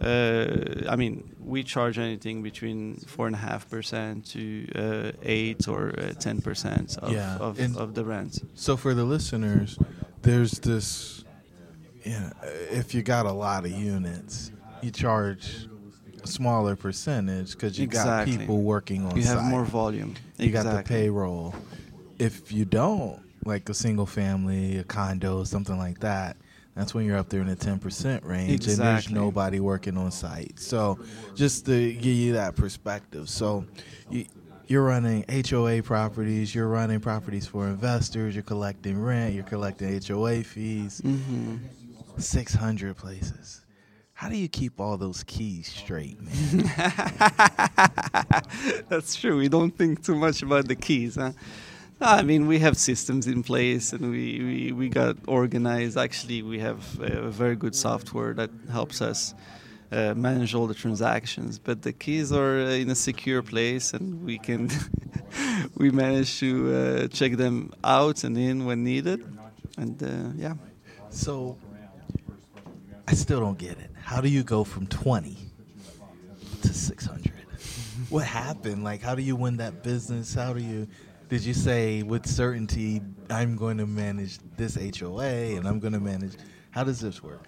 Uh, 0.00 0.84
I 0.88 0.96
mean, 0.96 1.34
we 1.42 1.62
charge 1.62 1.98
anything 1.98 2.42
between 2.42 2.96
four 2.96 3.26
and 3.26 3.34
a 3.34 3.38
half 3.38 3.68
percent 3.70 4.26
to 4.26 4.68
uh, 4.74 5.12
eight 5.22 5.66
or 5.68 5.94
uh, 5.98 6.12
ten 6.12 6.40
percent 6.40 6.98
of, 6.98 7.12
Yeah, 7.12 7.36
of, 7.38 7.58
of 7.76 7.94
the 7.94 8.04
rent. 8.04 8.38
So 8.54 8.76
for 8.76 8.92
the 8.94 9.04
listeners, 9.04 9.78
there's 10.22 10.52
this. 10.60 11.24
Yeah, 12.04 12.30
if 12.70 12.94
you 12.94 13.02
got 13.02 13.26
a 13.26 13.32
lot 13.32 13.64
of 13.64 13.72
units, 13.72 14.52
you 14.80 14.90
charge 14.92 15.66
a 16.22 16.26
smaller 16.26 16.76
percentage 16.76 17.52
because 17.52 17.78
you 17.78 17.84
Exactly. 17.84 18.32
got 18.34 18.40
people 18.40 18.62
working 18.62 19.04
on 19.06 19.16
you 19.16 19.24
have 19.24 19.38
site. 19.40 19.50
more 19.50 19.64
volume. 19.64 20.14
You 20.38 20.50
got 20.50 20.64
the 20.64 20.82
payroll. 20.84 21.54
If 22.18 22.52
you 22.52 22.64
don't, 22.64 23.20
like 23.44 23.68
a 23.68 23.74
single 23.74 24.06
family, 24.06 24.76
a 24.78 24.84
condo, 24.84 25.44
something 25.44 25.76
like 25.78 26.00
that, 26.00 26.36
that's 26.76 26.94
when 26.94 27.04
you're 27.06 27.16
up 27.18 27.28
there 27.30 27.40
in 27.40 27.48
the 27.48 27.56
ten 27.56 27.78
percent 27.80 28.22
range, 28.24 28.66
and 28.68 28.76
there's 28.78 29.10
nobody 29.10 29.58
working 29.60 29.96
on 29.96 30.10
site. 30.12 30.60
So, 30.60 30.98
just 31.34 31.64
to 31.66 31.92
give 31.94 32.14
you 32.14 32.34
that 32.34 32.54
perspective, 32.54 33.28
so 33.28 33.64
you, 34.10 34.26
you're 34.68 34.84
running 34.84 35.24
HOA 35.48 35.82
properties, 35.82 36.54
you're 36.54 36.68
running 36.68 37.00
properties 37.00 37.46
for 37.46 37.66
investors, 37.66 38.34
you're 38.34 38.42
collecting 38.44 39.00
rent, 39.02 39.34
you're 39.34 39.44
collecting 39.44 40.00
HOA 40.06 40.42
fees, 40.44 41.00
Mhm. 41.04 41.58
six 42.18 42.54
hundred 42.54 42.96
places. 42.96 43.62
How 44.12 44.28
do 44.30 44.36
you 44.36 44.48
keep 44.48 44.80
all 44.80 44.96
those 44.96 45.22
keys 45.24 45.68
straight, 45.68 46.18
man? 46.22 46.32
That's 48.88 49.14
true. 49.14 49.38
We 49.38 49.48
don't 49.48 49.76
think 49.76 50.04
too 50.04 50.14
much 50.14 50.42
about 50.42 50.68
the 50.68 50.74
keys, 50.74 51.16
huh? 51.16 51.32
I 52.00 52.22
mean, 52.22 52.46
we 52.46 52.58
have 52.58 52.76
systems 52.76 53.26
in 53.26 53.42
place 53.42 53.92
and 53.94 54.10
we, 54.10 54.38
we, 54.38 54.72
we 54.72 54.88
got 54.90 55.16
organized. 55.26 55.96
Actually, 55.96 56.42
we 56.42 56.58
have 56.58 57.00
a 57.00 57.30
very 57.30 57.56
good 57.56 57.74
software 57.74 58.34
that 58.34 58.50
helps 58.70 59.00
us 59.00 59.34
uh, 59.90 60.12
manage 60.14 60.54
all 60.54 60.66
the 60.66 60.74
transactions. 60.74 61.58
But 61.58 61.82
the 61.82 61.94
keys 61.94 62.32
are 62.32 62.58
in 62.58 62.90
a 62.90 62.94
secure 62.94 63.42
place 63.42 63.94
and 63.94 64.22
we 64.24 64.36
can 64.38 64.70
we 65.76 65.90
manage 65.90 66.38
to 66.40 66.74
uh, 66.74 67.08
check 67.08 67.32
them 67.32 67.72
out 67.82 68.24
and 68.24 68.36
in 68.36 68.66
when 68.66 68.84
needed. 68.84 69.24
And 69.78 70.02
uh, 70.02 70.32
yeah. 70.36 70.54
So 71.08 71.56
I 73.08 73.14
still 73.14 73.40
don't 73.40 73.58
get 73.58 73.78
it. 73.78 73.90
How 74.02 74.20
do 74.20 74.28
you 74.28 74.42
go 74.42 74.64
from 74.64 74.86
20 74.86 75.38
to 76.60 76.68
600? 76.68 77.32
what 78.10 78.24
happened? 78.24 78.84
Like, 78.84 79.00
how 79.00 79.14
do 79.14 79.22
you 79.22 79.34
win 79.34 79.56
that 79.56 79.82
business? 79.82 80.34
How 80.34 80.52
do 80.52 80.62
you 80.62 80.86
did 81.28 81.44
you 81.44 81.54
say 81.54 82.02
with 82.02 82.26
certainty 82.26 83.02
I'm 83.30 83.56
going 83.56 83.78
to 83.78 83.86
manage 83.86 84.38
this 84.56 84.76
HOA 84.76 85.56
and 85.56 85.66
I'm 85.66 85.80
going 85.80 85.92
to 85.92 86.00
manage? 86.00 86.34
How 86.70 86.84
does 86.84 87.00
this 87.00 87.22
work? 87.22 87.42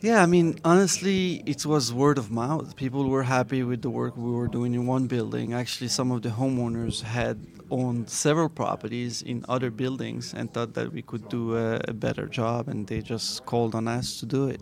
Yeah, 0.00 0.22
I 0.22 0.26
mean, 0.26 0.58
honestly, 0.64 1.42
it 1.46 1.64
was 1.64 1.92
word 1.92 2.18
of 2.18 2.30
mouth. 2.30 2.76
People 2.76 3.08
were 3.08 3.22
happy 3.22 3.62
with 3.62 3.80
the 3.80 3.88
work 3.88 4.16
we 4.16 4.30
were 4.30 4.48
doing 4.48 4.74
in 4.74 4.86
one 4.86 5.06
building. 5.06 5.54
Actually, 5.54 5.88
some 5.88 6.12
of 6.12 6.20
the 6.20 6.28
homeowners 6.28 7.00
had 7.00 7.40
owned 7.70 8.10
several 8.10 8.50
properties 8.50 9.22
in 9.22 9.44
other 9.48 9.70
buildings 9.70 10.34
and 10.34 10.52
thought 10.52 10.74
that 10.74 10.92
we 10.92 11.00
could 11.00 11.26
do 11.30 11.56
a, 11.56 11.80
a 11.88 11.94
better 11.94 12.26
job, 12.26 12.68
and 12.68 12.86
they 12.86 13.00
just 13.00 13.46
called 13.46 13.74
on 13.74 13.88
us 13.88 14.20
to 14.20 14.26
do 14.26 14.46
it. 14.48 14.60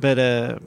But 0.00 0.18
uh, 0.18 0.58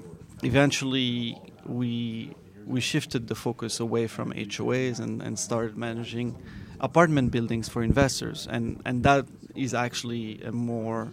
eventually, 0.43 1.37
we 1.65 2.33
we 2.69 2.79
shifted 2.79 3.27
the 3.27 3.35
focus 3.35 3.79
away 3.79 4.05
from 4.07 4.31
HOAs 4.31 4.99
and, 4.99 5.21
and 5.21 5.37
started 5.37 5.75
managing 5.75 6.35
apartment 6.79 7.31
buildings 7.31 7.67
for 7.67 7.83
investors, 7.83 8.47
and 8.49 8.81
and 8.85 9.03
that 9.03 9.25
is 9.55 9.73
actually 9.73 10.41
a 10.43 10.51
more 10.51 11.11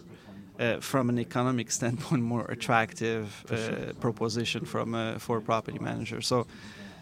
uh, 0.59 0.79
from 0.79 1.09
an 1.09 1.19
economic 1.19 1.71
standpoint, 1.79 2.21
more 2.21 2.45
attractive 2.45 3.45
uh, 3.49 3.93
proposition 3.99 4.65
from 4.65 4.95
a, 4.95 5.19
for 5.19 5.37
a 5.37 5.41
property 5.41 5.79
manager. 5.79 6.21
So 6.21 6.47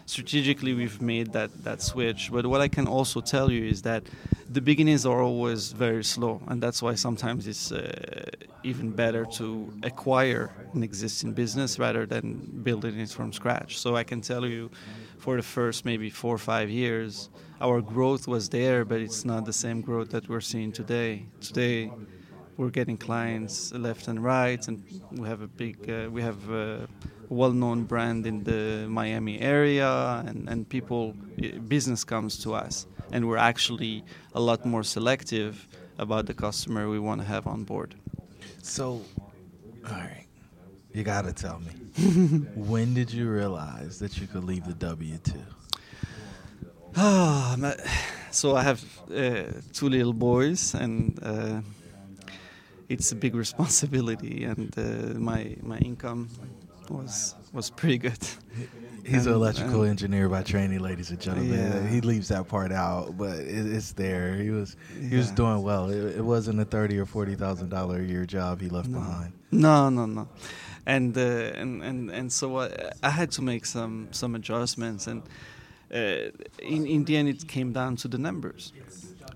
strategically, 0.06 0.72
we've 0.72 1.02
made 1.02 1.32
that 1.32 1.50
that 1.64 1.82
switch. 1.82 2.30
But 2.32 2.46
what 2.46 2.60
I 2.60 2.68
can 2.68 2.86
also 2.86 3.20
tell 3.20 3.50
you 3.50 3.64
is 3.64 3.82
that 3.82 4.02
the 4.48 4.60
beginnings 4.60 5.04
are 5.04 5.20
always 5.20 5.72
very 5.72 6.04
slow, 6.04 6.40
and 6.48 6.62
that's 6.62 6.80
why 6.80 6.94
sometimes 6.94 7.46
it's 7.46 7.72
uh, 7.72 8.30
even 8.62 8.90
better 8.90 9.24
to 9.24 9.72
acquire 9.82 10.50
an 10.72 10.82
existing 10.82 11.32
business 11.32 11.78
rather 11.78 12.06
than 12.06 12.34
building 12.62 12.98
it 12.98 13.10
from 13.10 13.32
scratch. 13.32 13.78
So 13.78 13.96
I 13.96 14.04
can 14.04 14.20
tell 14.20 14.46
you, 14.46 14.70
for 15.18 15.36
the 15.36 15.42
first 15.42 15.84
maybe 15.84 16.10
four 16.10 16.34
or 16.34 16.38
five 16.38 16.70
years, 16.70 17.28
our 17.60 17.80
growth 17.80 18.28
was 18.28 18.48
there, 18.48 18.84
but 18.84 19.00
it's 19.00 19.24
not 19.24 19.44
the 19.44 19.52
same 19.52 19.80
growth 19.80 20.10
that 20.10 20.28
we're 20.28 20.40
seeing 20.40 20.72
today. 20.72 21.26
Today, 21.40 21.90
we're 22.56 22.70
getting 22.70 22.96
clients 22.96 23.72
left 23.72 24.08
and 24.08 24.22
right, 24.22 24.66
and 24.68 24.82
we 25.12 25.26
have 25.28 25.42
a 25.42 25.48
big, 25.48 25.90
uh, 25.90 26.08
we 26.10 26.22
have 26.22 26.50
a 26.50 26.88
well-known 27.28 27.84
brand 27.84 28.26
in 28.26 28.44
the 28.44 28.86
Miami 28.88 29.40
area, 29.40 30.22
and 30.26 30.48
and 30.48 30.68
people, 30.68 31.14
business 31.68 32.04
comes 32.04 32.38
to 32.44 32.54
us 32.54 32.86
and 33.12 33.28
we're 33.28 33.36
actually 33.36 34.04
a 34.34 34.40
lot 34.40 34.64
more 34.64 34.82
selective 34.82 35.66
about 35.98 36.26
the 36.26 36.34
customer 36.34 36.88
we 36.88 36.98
want 36.98 37.20
to 37.20 37.26
have 37.26 37.46
on 37.46 37.64
board. 37.64 37.94
So, 38.62 39.02
all 39.86 39.92
right, 39.92 40.26
you 40.92 41.02
got 41.02 41.24
to 41.24 41.32
tell 41.32 41.60
me, 41.60 41.72
when 42.54 42.94
did 42.94 43.12
you 43.12 43.28
realize 43.28 43.98
that 44.00 44.18
you 44.18 44.26
could 44.26 44.44
leave 44.44 44.64
the 44.64 44.74
W 44.74 45.18
two? 45.18 45.42
Ah, 46.96 47.56
so 48.30 48.56
I 48.56 48.62
have 48.62 48.82
uh, 49.14 49.44
two 49.72 49.88
little 49.88 50.14
boys, 50.14 50.74
and 50.74 51.18
uh, 51.22 51.60
it's 52.88 53.12
a 53.12 53.16
big 53.16 53.34
responsibility, 53.44 54.44
and 54.44 54.76
uh, 54.78 55.18
my 55.18 55.56
my 55.62 55.78
income 55.78 56.28
was 56.90 57.34
was 57.52 57.70
pretty 57.70 57.98
good. 57.98 58.18
He's 59.04 59.14
and, 59.26 59.26
an 59.28 59.32
electrical 59.34 59.82
and, 59.82 59.90
engineer 59.90 60.28
by 60.28 60.42
training, 60.42 60.80
ladies 60.80 61.10
and 61.10 61.20
gentlemen. 61.20 61.72
Yeah. 61.72 61.88
He 61.88 62.00
leaves 62.00 62.28
that 62.28 62.48
part 62.48 62.72
out, 62.72 63.16
but 63.16 63.38
it, 63.38 63.66
it's 63.66 63.92
there. 63.92 64.34
He 64.34 64.50
was 64.50 64.76
he 64.98 65.08
yeah. 65.08 65.18
was 65.18 65.30
doing 65.30 65.62
well. 65.62 65.90
It, 65.90 66.16
it, 66.16 66.24
wasn't 66.24 66.60
a 66.60 66.64
thirty 66.64 66.98
or 66.98 67.06
forty 67.06 67.34
thousand 67.34 67.68
dollar 67.68 68.00
a 68.00 68.04
year 68.04 68.26
job 68.26 68.60
he 68.60 68.68
left 68.68 68.88
no. 68.88 68.98
behind. 68.98 69.32
No, 69.50 69.88
no, 69.88 70.06
no. 70.06 70.28
And 70.86 71.16
uh, 71.16 71.20
and 71.20 71.82
and 71.82 72.10
and 72.10 72.32
so 72.32 72.60
I, 72.60 72.70
I, 73.02 73.10
had 73.10 73.30
to 73.32 73.42
make 73.42 73.66
some 73.66 74.08
some 74.12 74.34
adjustments, 74.34 75.06
and 75.06 75.22
uh, 75.92 76.30
in 76.60 76.86
in 76.86 77.04
the 77.04 77.16
end, 77.16 77.28
it 77.28 77.48
came 77.48 77.72
down 77.72 77.96
to 77.96 78.08
the 78.08 78.18
numbers. 78.18 78.72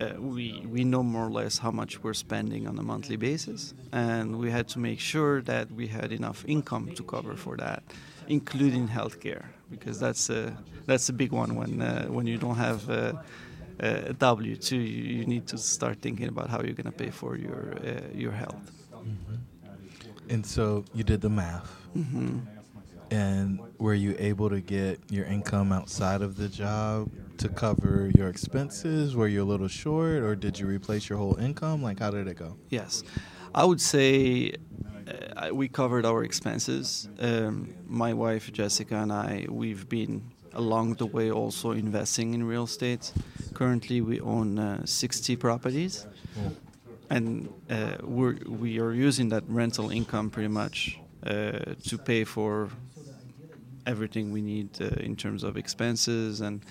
Uh, 0.00 0.14
we 0.18 0.64
we 0.66 0.82
know 0.82 1.02
more 1.02 1.26
or 1.26 1.30
less 1.30 1.58
how 1.58 1.70
much 1.70 2.02
we're 2.02 2.14
spending 2.14 2.66
on 2.66 2.78
a 2.78 2.82
monthly 2.82 3.16
basis, 3.16 3.74
and 3.92 4.36
we 4.36 4.50
had 4.50 4.66
to 4.66 4.78
make 4.78 4.98
sure 4.98 5.42
that 5.42 5.70
we 5.70 5.86
had 5.86 6.10
enough 6.10 6.42
income 6.48 6.90
to 6.94 7.02
cover 7.02 7.36
for 7.36 7.56
that, 7.56 7.82
including 8.26 8.88
healthcare, 8.88 9.44
because 9.70 10.00
that's 10.00 10.30
a 10.30 10.56
that's 10.86 11.10
a 11.10 11.12
big 11.12 11.32
one 11.32 11.54
when 11.54 11.82
uh, 11.82 12.06
when 12.06 12.26
you 12.26 12.38
don't 12.38 12.56
have 12.56 12.88
a, 12.88 13.22
a 13.80 14.12
W 14.14 14.56
two, 14.56 14.76
you, 14.76 15.18
you, 15.18 15.26
need 15.26 15.46
to 15.48 15.58
start 15.58 16.00
thinking 16.00 16.28
about 16.28 16.48
how 16.48 16.62
you're 16.62 16.78
going 16.82 16.92
to 16.92 16.98
pay 17.04 17.10
for 17.10 17.36
your 17.36 17.74
uh, 17.84 18.00
your 18.14 18.32
health. 18.32 18.72
Mm-hmm. 18.94 20.32
And 20.32 20.46
so 20.46 20.84
you 20.94 21.04
did 21.04 21.20
the 21.20 21.28
math. 21.28 21.70
Mm-hmm. 21.96 22.59
And 23.10 23.60
were 23.78 23.94
you 23.94 24.14
able 24.18 24.50
to 24.50 24.60
get 24.60 25.00
your 25.10 25.24
income 25.24 25.72
outside 25.72 26.22
of 26.22 26.36
the 26.36 26.48
job 26.48 27.10
to 27.38 27.48
cover 27.48 28.10
your 28.16 28.28
expenses? 28.28 29.16
Were 29.16 29.26
you 29.26 29.42
a 29.42 29.48
little 29.52 29.68
short, 29.68 30.22
or 30.22 30.36
did 30.36 30.58
you 30.58 30.66
replace 30.66 31.08
your 31.08 31.18
whole 31.18 31.36
income? 31.36 31.82
Like, 31.82 31.98
how 31.98 32.10
did 32.10 32.28
it 32.28 32.36
go? 32.36 32.56
Yes, 32.68 33.02
I 33.54 33.64
would 33.64 33.80
say 33.80 34.52
uh, 35.36 35.48
we 35.52 35.68
covered 35.68 36.06
our 36.06 36.22
expenses. 36.22 37.08
Um, 37.18 37.74
my 37.86 38.12
wife 38.12 38.52
Jessica 38.52 38.96
and 38.96 39.12
I, 39.12 39.46
we've 39.48 39.88
been 39.88 40.30
along 40.52 40.94
the 40.94 41.06
way 41.06 41.30
also 41.30 41.72
investing 41.72 42.34
in 42.34 42.44
real 42.44 42.64
estate. 42.64 43.12
Currently, 43.54 44.00
we 44.00 44.20
own 44.20 44.58
uh, 44.58 44.86
60 44.86 45.36
properties, 45.36 46.06
oh. 46.38 46.52
and 47.08 47.52
uh, 47.68 47.96
we're, 48.02 48.36
we 48.46 48.78
are 48.78 48.92
using 48.92 49.28
that 49.30 49.44
rental 49.48 49.90
income 49.90 50.30
pretty 50.30 50.48
much 50.48 50.98
uh, 51.24 51.74
to 51.84 51.98
pay 51.98 52.24
for 52.24 52.70
everything 53.86 54.32
we 54.32 54.42
need 54.42 54.70
uh, 54.80 54.86
in 55.00 55.16
terms 55.16 55.44
of 55.44 55.56
expenses 55.56 56.40
and 56.40 56.64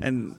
and 0.00 0.36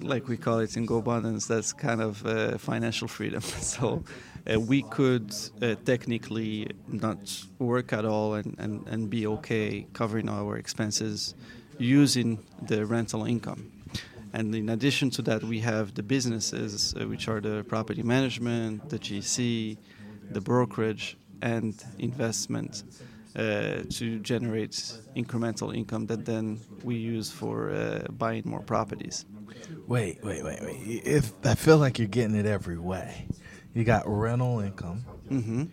like 0.00 0.28
we 0.28 0.36
call 0.36 0.60
it 0.60 0.76
in 0.76 0.86
GoBundance, 0.86 1.46
that's 1.46 1.72
kind 1.72 2.00
of 2.00 2.24
uh, 2.24 2.58
financial 2.58 3.08
freedom. 3.08 3.40
so 3.42 4.02
uh, 4.50 4.58
we 4.58 4.82
could 4.82 5.34
uh, 5.60 5.74
technically 5.84 6.70
not 6.86 7.18
work 7.58 7.92
at 7.92 8.04
all 8.04 8.34
and, 8.34 8.56
and, 8.58 8.86
and 8.88 9.10
be 9.10 9.26
okay 9.26 9.86
covering 9.92 10.28
our 10.28 10.56
expenses 10.56 11.34
using 11.78 12.38
the 12.62 12.84
rental 12.86 13.24
income. 13.24 13.70
And 14.32 14.54
in 14.54 14.68
addition 14.68 15.10
to 15.10 15.22
that, 15.22 15.42
we 15.42 15.60
have 15.60 15.94
the 15.94 16.02
businesses, 16.02 16.94
uh, 16.94 17.06
which 17.06 17.28
are 17.28 17.40
the 17.40 17.64
property 17.68 18.02
management, 18.02 18.88
the 18.90 18.98
GC, 18.98 19.76
the 20.30 20.40
brokerage, 20.40 21.16
and 21.40 21.82
investment 21.98 22.82
uh, 23.36 23.82
to 23.90 24.18
generate 24.20 24.72
incremental 25.16 25.74
income 25.74 26.06
that 26.06 26.24
then 26.24 26.58
we 26.82 26.96
use 26.96 27.30
for 27.30 27.70
uh, 27.70 28.06
buying 28.10 28.42
more 28.44 28.60
properties. 28.62 29.24
Wait, 29.86 30.22
wait, 30.22 30.44
wait, 30.44 30.60
wait. 30.62 31.02
If 31.04 31.32
I 31.44 31.54
feel 31.54 31.78
like 31.78 31.98
you're 31.98 32.08
getting 32.08 32.36
it 32.36 32.46
every 32.46 32.78
way, 32.78 33.26
you 33.74 33.84
got 33.84 34.04
rental 34.06 34.60
income. 34.60 35.04
Mm-hmm. 35.30 35.64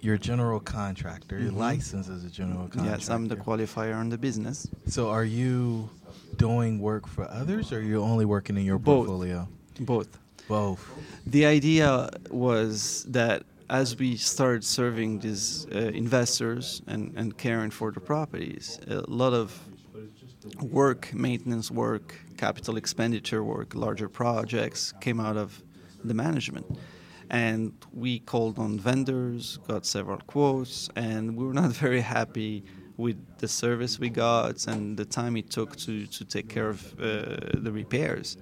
You're 0.00 0.14
a 0.14 0.18
general 0.18 0.60
contractor. 0.60 1.36
Mm-hmm. 1.36 1.44
You're 1.44 1.54
licensed 1.54 2.10
as 2.10 2.24
a 2.24 2.30
general 2.30 2.68
contractor. 2.68 2.90
Yes, 2.90 3.10
I'm 3.10 3.28
the 3.28 3.36
qualifier 3.36 3.94
on 3.94 4.08
the 4.08 4.18
business. 4.18 4.66
So, 4.86 5.10
are 5.10 5.24
you 5.24 5.90
doing 6.36 6.80
work 6.80 7.06
for 7.06 7.28
others, 7.28 7.72
or 7.72 7.78
are 7.78 7.82
you 7.82 8.02
only 8.02 8.24
working 8.24 8.56
in 8.56 8.64
your 8.64 8.78
Both. 8.78 9.06
portfolio? 9.06 9.48
Both. 9.80 10.18
Both. 10.48 10.88
The 11.26 11.44
idea 11.44 12.08
was 12.30 13.04
that 13.08 13.42
as 13.70 13.96
we 13.96 14.16
started 14.16 14.64
serving 14.64 15.18
these 15.18 15.66
uh, 15.74 15.78
investors 15.78 16.82
and, 16.86 17.12
and 17.16 17.36
caring 17.36 17.70
for 17.70 17.92
the 17.92 18.00
properties, 18.00 18.80
a 18.88 19.02
lot 19.10 19.34
of 19.34 19.58
work, 20.60 21.12
maintenance 21.12 21.70
work, 21.70 22.14
capital 22.36 22.76
expenditure 22.76 23.44
work, 23.44 23.74
larger 23.74 24.08
projects 24.08 24.92
came 25.00 25.20
out 25.20 25.36
of 25.36 25.62
the 26.02 26.14
management. 26.14 26.66
And 27.30 27.72
we 27.92 28.20
called 28.20 28.58
on 28.58 28.78
vendors, 28.78 29.58
got 29.68 29.84
several 29.84 30.18
quotes, 30.18 30.88
and 30.96 31.36
we 31.36 31.44
were 31.44 31.52
not 31.52 31.70
very 31.86 32.00
happy 32.00 32.64
with 32.96 33.38
the 33.38 33.46
service 33.46 33.98
we 33.98 34.08
got 34.08 34.66
and 34.66 34.96
the 34.96 35.04
time 35.04 35.36
it 35.36 35.50
took 35.50 35.76
to, 35.76 36.06
to 36.06 36.24
take 36.24 36.48
care 36.48 36.68
of 36.68 36.94
uh, 36.94 37.36
the 37.54 37.70
repairs 37.70 38.36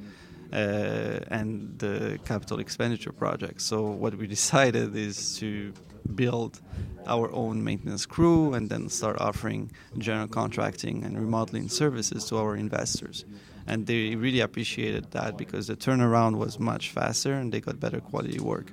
Uh, 0.53 1.19
and 1.29 1.77
the 1.79 2.19
capital 2.25 2.61
expenditure 2.61 3.13
projects. 3.13 3.65
So 3.65 3.83
what 3.83 4.15
we 4.15 4.27
decided 4.39 4.95
is 4.95 5.37
to 5.39 5.73
build 6.15 6.61
our 7.07 7.31
own 7.33 7.63
maintenance 7.63 8.07
crew 8.07 8.55
and 8.55 8.69
then 8.71 8.89
start 8.89 9.21
offering 9.21 9.71
general 9.99 10.29
contracting 10.29 11.05
and 11.05 11.19
remodeling 11.19 11.69
services 11.69 12.25
to 12.27 12.37
our 12.39 12.57
investors. 12.57 13.25
and 13.69 13.87
they 13.87 14.15
really 14.15 14.41
appreciated 14.41 15.11
that 15.11 15.37
because 15.37 15.67
the 15.67 15.77
turnaround 15.77 16.37
was 16.37 16.59
much 16.61 16.91
faster 16.91 17.33
and 17.35 17.53
they 17.53 17.61
got 17.61 17.81
better 17.81 18.01
quality 18.01 18.39
work. 18.39 18.71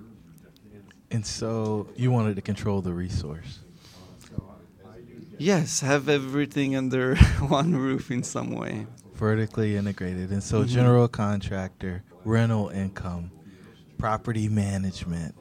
And 1.09 1.25
so 1.25 1.87
you 1.95 2.11
wanted 2.11 2.35
to 2.35 2.41
control 2.41 2.81
the 2.81 2.93
resource. 2.93 3.59
Yes, 5.37 5.81
have 5.81 6.09
everything 6.09 6.75
under 6.75 7.15
one 7.59 7.75
roof 7.75 8.11
in 8.11 8.23
some 8.23 8.51
way. 8.51 8.85
Vertically 9.23 9.77
integrated. 9.77 10.31
And 10.31 10.43
so, 10.43 10.59
mm-hmm. 10.59 10.67
general 10.67 11.07
contractor, 11.07 12.03
rental 12.25 12.67
income, 12.67 13.31
property 13.97 14.49
management, 14.49 15.33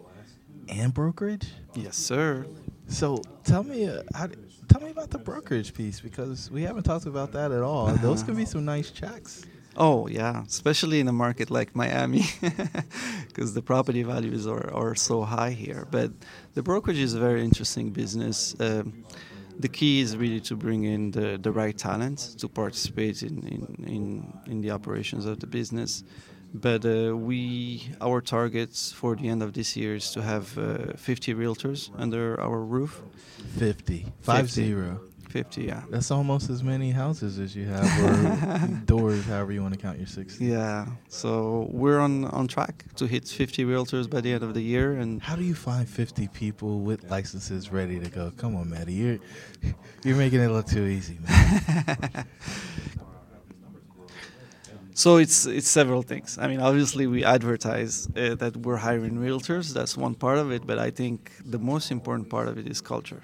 and 0.69 0.95
brokerage? 0.95 1.49
Yes, 1.75 1.97
sir. 1.97 2.47
So, 2.87 3.21
tell 3.43 3.65
me, 3.65 3.89
uh, 3.89 4.05
how, 4.15 4.29
tell 4.69 4.83
me 4.83 4.91
about 4.91 5.11
the 5.11 5.19
brokerage 5.19 5.75
piece 5.75 5.99
because 5.99 6.49
we 6.49 6.63
haven't 6.63 6.85
talked 6.85 7.07
about 7.07 7.33
that 7.33 7.51
at 7.51 7.63
all. 7.63 7.89
Uh-huh. 7.89 8.01
Those 8.01 8.23
can 8.23 8.37
be 8.37 8.45
some 8.45 8.65
nice 8.65 8.93
checks. 8.93 9.45
Oh 9.77 10.07
yeah, 10.07 10.45
especially 10.47 11.01
in 11.01 11.09
a 11.09 11.13
market 11.13 11.51
like 11.51 11.75
Miami, 11.75 12.23
because 13.27 13.53
the 13.53 13.63
property 13.63 14.05
values 14.05 14.47
are, 14.47 14.73
are 14.73 14.95
so 14.95 15.23
high 15.23 15.51
here. 15.51 15.89
But 15.91 16.13
the 16.55 16.63
brokerage 16.63 16.99
is 16.99 17.15
a 17.15 17.19
very 17.19 17.43
interesting 17.43 17.91
business. 17.91 18.55
Um, 18.61 19.05
the 19.63 19.69
key 19.69 20.01
is 20.01 20.17
really 20.17 20.41
to 20.41 20.57
bring 20.57 20.85
in 20.85 21.13
the, 21.13 21.39
the 21.41 21.53
right 21.53 21.77
talent 21.79 22.19
to 22.39 22.49
participate 22.49 23.23
in, 23.23 23.39
in, 23.47 23.85
in, 23.87 24.41
in 24.47 24.61
the 24.61 24.71
operations 24.71 25.25
of 25.25 25.39
the 25.39 25.47
business. 25.47 26.05
But 26.53 26.85
uh, 26.85 27.17
we, 27.17 27.89
our 28.01 28.21
targets 28.21 28.93
for 28.93 29.17
the 29.17 29.29
end 29.29 29.43
of 29.43 29.55
this 29.55 29.75
year 29.77 29.95
is 29.95 30.11
to 30.13 30.21
have 30.21 30.59
uh, 30.59 30.93
50 30.97 31.35
realtors 31.35 31.91
under 31.97 32.39
our 32.41 32.61
roof. 32.61 33.01
50, 33.59 34.07
five 34.21 34.47
50. 34.47 34.67
zero. 34.67 35.01
50, 35.33 35.63
yeah. 35.63 35.83
That's 35.89 36.11
almost 36.11 36.51
as 36.51 36.63
many 36.63 36.91
houses 36.91 37.39
as 37.39 37.57
you 37.57 37.65
have, 37.65 37.89
or 38.05 38.67
doors, 38.85 39.25
however 39.25 39.51
you 39.53 39.63
want 39.63 39.73
to 39.73 39.81
count 39.81 39.97
your 39.97 40.07
60. 40.07 40.45
Yeah. 40.45 40.87
So 41.09 41.69
we're 41.71 42.01
on, 42.01 42.27
on 42.27 42.49
track 42.49 42.85
to 42.97 43.07
hit 43.07 43.27
50 43.27 43.65
realtors 43.65 44.09
by 44.11 44.21
the 44.21 44.31
end 44.33 44.43
of 44.45 44.53
the 44.53 44.61
year. 44.61 44.93
And 44.93 45.23
how 45.23 45.35
do 45.35 45.43
you 45.43 45.55
find 45.55 45.89
50 45.89 46.29
people 46.29 46.81
with 46.81 47.11
licenses 47.11 47.73
ready 47.73 47.99
to 47.99 48.11
go? 48.11 48.31
Come 48.37 48.55
on, 48.57 48.67
Mehdi, 48.67 48.95
you're 49.03 49.19
you're 50.05 50.17
making 50.17 50.41
it 50.41 50.49
look 50.49 50.67
too 50.67 50.87
easy, 50.87 51.19
man. 51.27 52.27
So 54.95 55.17
it's 55.17 55.47
it's 55.47 55.69
several 55.69 56.03
things. 56.03 56.37
I 56.39 56.47
mean, 56.49 56.61
obviously 56.61 57.07
we 57.07 57.25
advertise 57.25 57.95
uh, 58.15 58.35
that 58.43 58.59
we're 58.59 58.77
hiring 58.77 59.15
realtors. 59.27 59.73
That's 59.73 59.97
one 59.97 60.15
part 60.15 60.39
of 60.39 60.53
it, 60.53 60.67
but 60.67 60.79
I 60.79 60.91
think 60.91 61.33
the 61.55 61.59
most 61.59 61.91
important 61.91 62.29
part 62.29 62.47
of 62.47 62.59
it 62.59 62.67
is 62.67 62.83
culture. 62.83 63.23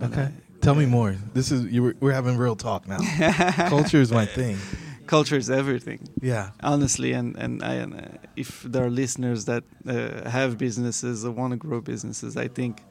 Okay. 0.00 0.28
Tell 0.60 0.74
me 0.74 0.86
more. 0.86 1.16
This 1.32 1.50
is 1.50 1.72
you 1.72 1.94
we're 2.00 2.12
having 2.12 2.36
real 2.36 2.56
talk 2.56 2.86
now. 2.86 2.98
Culture 3.68 4.00
is 4.00 4.12
my 4.12 4.26
thing. 4.26 4.58
Culture 5.06 5.36
is 5.36 5.50
everything. 5.50 6.08
Yeah. 6.20 6.50
Honestly, 6.62 7.12
and 7.12 7.36
and, 7.36 7.62
I, 7.62 7.78
uh, 7.78 7.88
if 8.36 8.62
there 8.62 8.84
are 8.84 8.90
listeners 8.90 9.46
that 9.46 9.64
uh, 9.86 10.28
have 10.28 10.58
businesses 10.58 11.24
or 11.24 11.30
want 11.30 11.52
to 11.52 11.56
grow 11.56 11.80
businesses, 11.80 12.36
I 12.36 12.48
think 12.48 12.82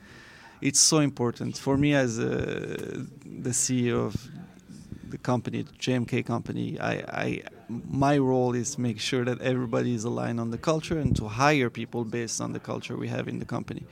it's 0.61 0.79
so 0.79 0.99
important 0.99 1.57
for 1.57 1.77
me 1.77 1.93
as 1.93 2.19
uh, 2.19 3.05
the 3.45 3.51
CEO 3.51 4.05
of 4.07 4.15
the 5.09 5.17
company, 5.17 5.61
the 5.61 5.73
JMK 5.73 6.25
company. 6.25 6.79
I, 6.79 6.93
I 7.23 7.43
my 7.69 8.17
role 8.17 8.55
is 8.55 8.75
to 8.75 8.81
make 8.81 8.99
sure 8.99 9.23
that 9.25 9.41
everybody 9.41 9.93
is 9.93 10.03
aligned 10.05 10.39
on 10.39 10.49
the 10.49 10.57
culture 10.57 10.97
and 10.97 11.15
to 11.17 11.27
hire 11.27 11.69
people 11.69 12.03
based 12.03 12.41
on 12.41 12.53
the 12.53 12.59
culture 12.59 12.97
we 12.97 13.09
have 13.09 13.27
in 13.27 13.37
the 13.37 13.45
company 13.45 13.83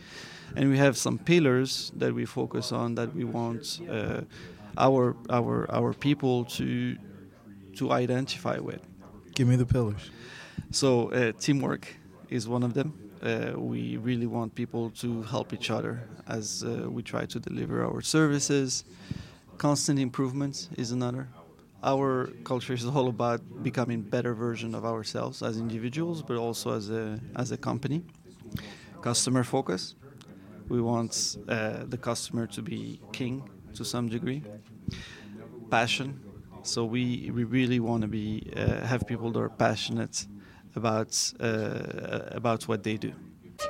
and 0.56 0.70
we 0.70 0.78
have 0.78 0.98
some 0.98 1.18
pillars 1.18 1.92
that 1.96 2.14
we 2.14 2.26
focus 2.26 2.72
on 2.72 2.96
that 2.96 3.14
we 3.14 3.24
want 3.24 3.80
uh, 3.90 4.22
our 4.78 5.16
our 5.30 5.70
our 5.72 5.94
people 5.94 6.46
to 6.46 6.96
to 7.76 7.92
identify 7.92 8.58
with. 8.58 8.82
Give 9.36 9.48
me 9.48 9.56
the 9.56 9.66
pillars. 9.66 10.10
So 10.72 11.12
uh, 11.12 11.32
teamwork 11.40 11.88
is 12.30 12.48
one 12.48 12.64
of 12.64 12.74
them. 12.74 12.94
Uh, 13.22 13.54
we 13.56 13.98
really 13.98 14.28
want 14.28 14.54
people 14.54 14.90
to 14.92 15.24
help 15.24 15.54
each 15.54 15.72
other 15.72 16.04
as 16.28 16.64
uh, 16.64 16.90
we 16.90 17.02
try 17.02 17.26
to 17.26 17.40
deliver 17.40 17.84
our 17.84 18.02
services. 18.02 18.84
Constant 19.58 20.00
improvement 20.00 20.70
is 20.78 20.92
another. 20.92 21.28
Our 21.84 22.28
culture 22.44 22.74
is 22.74 22.86
all 22.86 23.08
about 23.08 23.42
becoming 23.64 24.02
better 24.02 24.34
version 24.34 24.76
of 24.76 24.86
ourselves 24.86 25.42
as 25.42 25.58
individuals, 25.58 26.22
but 26.22 26.38
also 26.38 26.76
as 26.76 26.90
a 26.90 27.20
as 27.36 27.52
a 27.52 27.58
company. 27.58 28.04
Customer 29.02 29.44
focus 29.44 29.96
we 30.70 30.82
want 30.82 31.38
uh, 31.48 31.86
the 31.88 31.98
customer 31.98 32.48
to 32.48 32.62
be 32.62 33.00
king 33.14 33.50
to 33.74 33.86
some 33.86 34.10
degree. 34.10 34.44
Passion. 35.70 36.20
So 36.64 36.86
we, 36.86 37.32
we 37.34 37.44
really 37.44 37.80
want 37.80 38.02
to 38.02 38.08
be 38.08 38.52
uh, 38.56 38.86
have 38.86 39.08
people 39.08 39.32
that 39.32 39.40
are 39.40 39.50
passionate 39.50 40.26
about 40.76 41.34
uh, 41.40 42.40
about 42.40 42.68
what 42.68 42.84
they 42.84 42.98
do. 42.98 43.14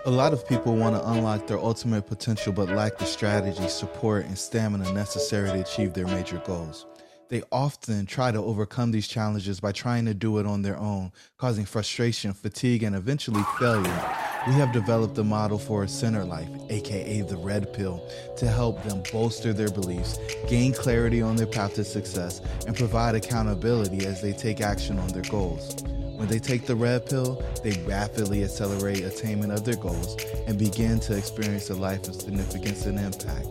A 0.06 0.12
lot 0.12 0.34
of 0.34 0.46
people 0.48 0.76
want 0.76 0.96
to 0.96 1.10
unlock 1.12 1.48
their 1.48 1.60
ultimate 1.60 2.08
potential 2.08 2.52
but 2.52 2.70
lack 2.70 2.98
the 2.98 3.06
strategy, 3.06 3.68
support, 3.70 4.26
and 4.26 4.38
stamina 4.38 4.92
necessary 4.94 5.50
to 5.50 5.62
achieve 5.62 5.94
their 5.94 6.08
major 6.08 6.42
goals. 6.46 6.86
They 7.30 7.42
often 7.52 8.06
try 8.06 8.32
to 8.32 8.40
overcome 8.40 8.92
these 8.92 9.08
challenges 9.08 9.60
by 9.60 9.74
trying 9.74 10.06
to 10.06 10.14
do 10.14 10.40
it 10.40 10.46
on 10.46 10.62
their 10.62 10.78
own, 10.78 11.12
causing 11.38 11.66
frustration, 11.66 12.34
fatigue, 12.34 12.84
and 12.84 12.96
eventually 12.96 13.44
failure. 13.60 14.27
We 14.46 14.54
have 14.54 14.72
developed 14.72 15.18
a 15.18 15.24
model 15.24 15.58
for 15.58 15.84
a 15.84 15.88
center 15.88 16.24
life, 16.24 16.48
aka 16.70 17.22
the 17.22 17.38
red 17.38 17.74
pill, 17.74 18.02
to 18.38 18.48
help 18.48 18.84
them 18.84 19.02
bolster 19.12 19.52
their 19.52 19.70
beliefs, 19.70 20.20
gain 20.48 20.74
clarity 20.74 21.22
on 21.22 21.36
their 21.36 21.48
path 21.48 21.74
to 21.76 21.84
success, 21.84 22.42
and 22.66 22.76
provide 22.76 23.16
accountability 23.16 24.06
as 24.06 24.22
they 24.22 24.34
take 24.34 24.62
action 24.62 25.00
on 25.00 25.08
their 25.10 25.24
goals. 25.24 25.82
When 26.16 26.28
they 26.28 26.40
take 26.40 26.66
the 26.66 26.76
red 26.76 27.06
pill, 27.06 27.44
they 27.64 27.72
rapidly 27.84 28.44
accelerate 28.44 29.02
attainment 29.04 29.52
of 29.54 29.66
their 29.66 29.76
goals 29.76 30.16
and 30.48 30.58
begin 30.58 31.00
to 31.02 31.18
experience 31.18 31.70
a 31.70 31.76
life 31.76 32.08
of 32.08 32.16
significance 32.16 32.86
and 32.86 32.98
impact. 33.00 33.48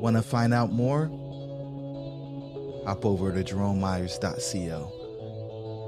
Want 0.00 0.16
to 0.16 0.22
find 0.22 0.52
out 0.52 0.72
more? 0.72 1.06
Hop 2.86 3.04
over 3.04 3.30
to 3.32 3.44
jeromemyers.co. 3.44 4.96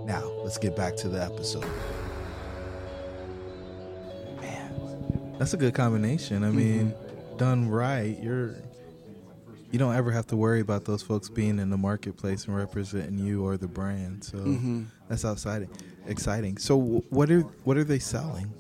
Now, 0.07 0.23
let's 0.43 0.59
get 0.59 0.77
back 0.77 0.97
to 0.97 1.09
the 1.09 1.23
episode. 1.23 1.65
That's 5.43 5.55
a 5.55 5.57
good 5.57 5.75
combination. 5.75 6.45
I 6.45 6.51
mean, 6.51 6.93
mm-hmm. 6.93 7.37
done 7.37 7.69
right, 7.69 8.17
you're 8.23 8.55
you 9.73 9.79
don't 9.81 9.93
ever 9.93 10.13
have 10.13 10.29
to 10.29 10.37
worry 10.37 10.61
about 10.61 10.85
those 10.85 11.03
folks 11.03 11.29
being 11.29 11.59
in 11.59 11.69
the 11.69 11.77
marketplace 11.77 12.47
and 12.47 12.57
representing 12.57 13.19
you 13.19 13.45
or 13.45 13.57
the 13.57 13.67
brand. 13.67 14.23
So 14.23 14.39
mm-hmm. 14.39 14.85
that's 15.09 15.25
outside 15.25 15.69
exciting. 16.07 16.59
So 16.59 16.79
what 17.11 17.29
are 17.33 17.41
what 17.65 17.77
are 17.77 17.83
they 17.83 17.99
selling? 17.99 18.55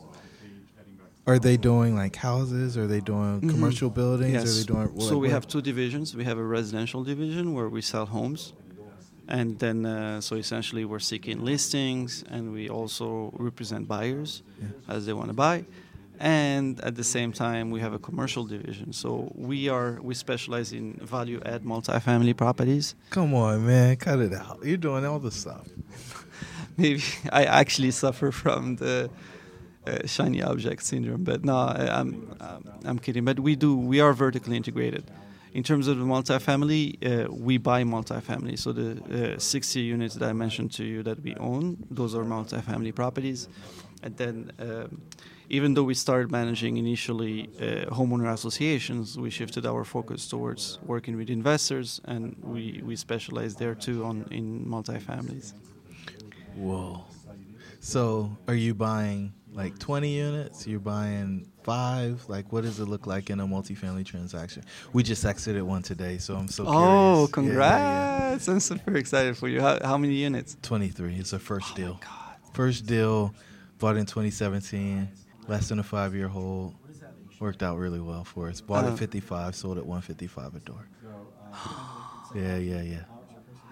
Are 1.25 1.39
they 1.39 1.57
doing 1.57 1.95
like 1.95 2.17
houses? 2.17 2.77
Are 2.77 2.89
they 2.89 3.01
doing 3.01 3.43
mm-hmm. 3.43 3.51
commercial 3.51 3.89
buildings? 3.89 4.33
Yes. 4.33 4.43
Are 4.43 4.59
they 4.59 4.65
doing 4.65 4.95
what, 4.97 5.07
So 5.07 5.19
we 5.19 5.29
what? 5.29 5.35
have 5.35 5.47
two 5.47 5.63
divisions. 5.63 6.17
We 6.17 6.25
have 6.25 6.39
a 6.39 6.45
residential 6.45 7.05
division 7.05 7.55
where 7.55 7.69
we 7.69 7.81
sell 7.81 8.07
homes. 8.07 8.55
And 9.29 9.57
then, 9.61 9.87
uh, 9.87 10.21
so 10.21 10.35
essentially, 10.35 10.85
we're 10.85 10.99
seeking 10.99 11.45
listings, 11.45 12.25
and 12.29 12.53
we 12.53 12.69
also 12.69 13.33
represent 13.39 13.87
buyers 13.87 14.43
yeah. 14.61 14.67
as 14.89 15.07
they 15.07 15.13
want 15.13 15.29
to 15.29 15.33
buy 15.33 15.65
and 16.23 16.81
at 16.83 16.95
the 16.95 17.03
same 17.03 17.33
time 17.33 17.71
we 17.73 17.81
have 17.81 17.93
a 17.93 17.99
commercial 17.99 18.45
division. 18.45 18.93
So 18.93 19.33
we 19.35 19.69
are 19.69 19.99
we 20.01 20.15
specialize 20.15 20.73
in 20.73 20.95
value 21.03 21.41
add 21.45 21.65
multifamily 21.65 22.37
properties. 22.37 22.95
Come 23.11 23.35
on 23.35 23.67
man 23.67 23.97
cut 23.97 24.21
it 24.21 24.33
out. 24.33 24.61
You're 24.63 24.77
doing 24.77 25.05
all 25.05 25.19
the 25.19 25.33
stuff. 25.33 25.67
Maybe 26.79 27.03
i 27.33 27.45
actually 27.45 27.91
suffer 27.91 28.31
from 28.31 28.77
the 28.77 29.11
uh, 29.87 30.07
shiny 30.07 30.43
object 30.43 30.85
syndrome 30.85 31.25
but 31.25 31.45
no 31.45 31.57
i'm 31.99 32.15
i'm 32.85 32.99
kidding. 33.01 33.25
But 33.25 33.41
we 33.41 33.57
do 33.57 33.77
we 33.77 34.01
are 34.01 34.13
vertically 34.13 34.57
integrated 34.57 35.05
in 35.53 35.63
terms 35.63 35.87
of 35.87 35.99
the 35.99 36.05
multifamily, 36.05 36.83
uh, 37.05 37.31
we 37.31 37.59
buy 37.59 37.85
multifamily. 37.85 38.59
So 38.59 38.73
the 38.73 39.35
uh, 39.37 39.39
60 39.39 39.81
units 39.81 40.15
that 40.15 40.29
I 40.29 40.33
mentioned 40.33 40.73
to 40.73 40.85
you 40.85 41.03
that 41.03 41.23
we 41.23 41.35
own, 41.37 41.77
those 41.91 42.15
are 42.15 42.25
multifamily 42.25 42.95
properties. 42.95 43.49
And 44.03 44.17
then 44.17 44.53
um, 44.59 45.03
even 45.51 45.75
though 45.75 45.83
we 45.83 45.95
started 45.95 46.31
managing 46.31 46.79
initially 46.79 47.51
uh, 47.59 47.95
homeowner 47.95 48.33
associations, 48.33 49.19
we 49.19 49.29
shifted 49.29 49.67
our 49.67 49.85
focus 49.85 50.27
towards 50.27 50.79
working 50.87 51.17
with 51.17 51.29
investors, 51.29 52.01
and 52.07 52.35
we, 52.43 52.81
we 52.83 52.97
specialize 52.97 53.55
there 53.55 53.75
too 53.75 54.05
on 54.05 54.27
in 54.31 54.65
multifamilies. 54.65 55.53
Whoa! 56.55 57.05
So, 57.81 58.37
are 58.49 58.55
you 58.55 58.75
buying 58.75 59.35
like 59.53 59.79
20 59.79 60.09
units? 60.09 60.67
You're 60.67 60.81
buying 60.81 61.52
five? 61.65 62.25
Like, 62.29 62.53
what 62.53 62.65
does 62.65 62.81
it 62.81 62.87
look 62.87 63.07
like 63.07 63.31
in 63.31 63.41
a 63.41 63.47
multifamily 63.47 64.05
transaction? 64.05 64.65
We 64.93 65.03
just 65.03 65.25
exited 65.25 65.63
one 65.63 65.83
today, 65.83 66.19
so 66.19 66.37
I'm 66.37 66.49
so 66.49 66.65
oh, 66.67 67.29
congrats! 67.33 68.47
Yeah, 68.47 68.53
yeah. 68.53 68.55
I'm 68.55 68.61
super 68.61 68.97
excited 68.97 69.37
for 69.37 69.49
you. 69.49 69.61
How, 69.61 69.79
how 69.83 69.97
many 69.97 70.15
units? 70.15 70.57
23. 70.63 71.17
It's 71.17 71.33
a 71.33 71.39
first 71.39 71.69
oh 71.73 71.77
deal. 71.77 72.01
First 72.53 72.87
deal, 72.87 73.35
bought 73.79 73.97
in 73.97 74.07
2017 74.07 75.09
less 75.49 75.69
than 75.69 75.79
a 75.79 75.83
five 75.83 76.15
year 76.15 76.29
hold. 76.29 76.75
Worked 77.41 77.65
out 77.65 77.77
really 77.79 78.01
well 78.01 78.23
for 78.23 78.49
us. 78.49 78.61
Bought 78.61 78.85
uh, 78.85 78.93
at 78.93 78.99
55, 78.99 79.57
sold 79.57 79.77
at 79.77 79.85
155 79.85 80.55
a 80.55 80.61
door. 80.61 80.89
yeah, 82.37 82.57
yeah, 82.57 82.83
yeah. 82.83 83.05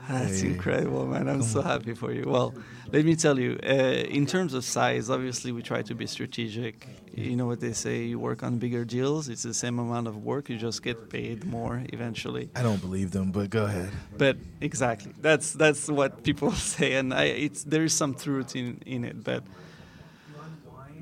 That's 0.08 0.40
Hey. 0.40 0.48
incredible, 0.48 1.06
man. 1.06 1.28
I'm 1.28 1.42
so 1.42 1.62
happy 1.62 1.94
for 1.94 2.12
you. 2.12 2.24
Well, 2.26 2.54
let 2.92 3.04
me 3.04 3.14
tell 3.14 3.38
you, 3.38 3.58
uh, 3.62 3.66
in 4.18 4.26
terms 4.26 4.54
of 4.54 4.64
size, 4.64 5.08
obviously 5.10 5.52
we 5.52 5.62
try 5.62 5.82
to 5.82 5.94
be 5.94 6.06
strategic. 6.06 6.88
You 7.14 7.36
know 7.36 7.46
what 7.46 7.60
they 7.60 7.72
say, 7.72 8.04
you 8.04 8.18
work 8.18 8.42
on 8.42 8.58
bigger 8.58 8.84
deals, 8.84 9.28
it's 9.28 9.42
the 9.42 9.54
same 9.54 9.78
amount 9.78 10.08
of 10.08 10.16
work, 10.24 10.48
you 10.48 10.56
just 10.56 10.82
get 10.82 11.10
paid 11.10 11.44
more 11.44 11.82
eventually. 11.92 12.48
I 12.56 12.62
don't 12.62 12.80
believe 12.80 13.10
them, 13.10 13.30
but 13.30 13.50
go 13.50 13.64
ahead. 13.64 13.90
But 14.16 14.36
exactly, 14.60 15.12
that's 15.20 15.52
that's 15.52 15.88
what 15.88 16.22
people 16.22 16.52
say, 16.74 16.94
and 16.94 17.12
I, 17.12 17.24
it's 17.24 17.64
there 17.64 17.84
is 17.84 17.94
some 17.94 18.14
truth 18.14 18.56
in 18.56 18.80
in 18.86 19.04
it. 19.04 19.22
But 19.22 19.42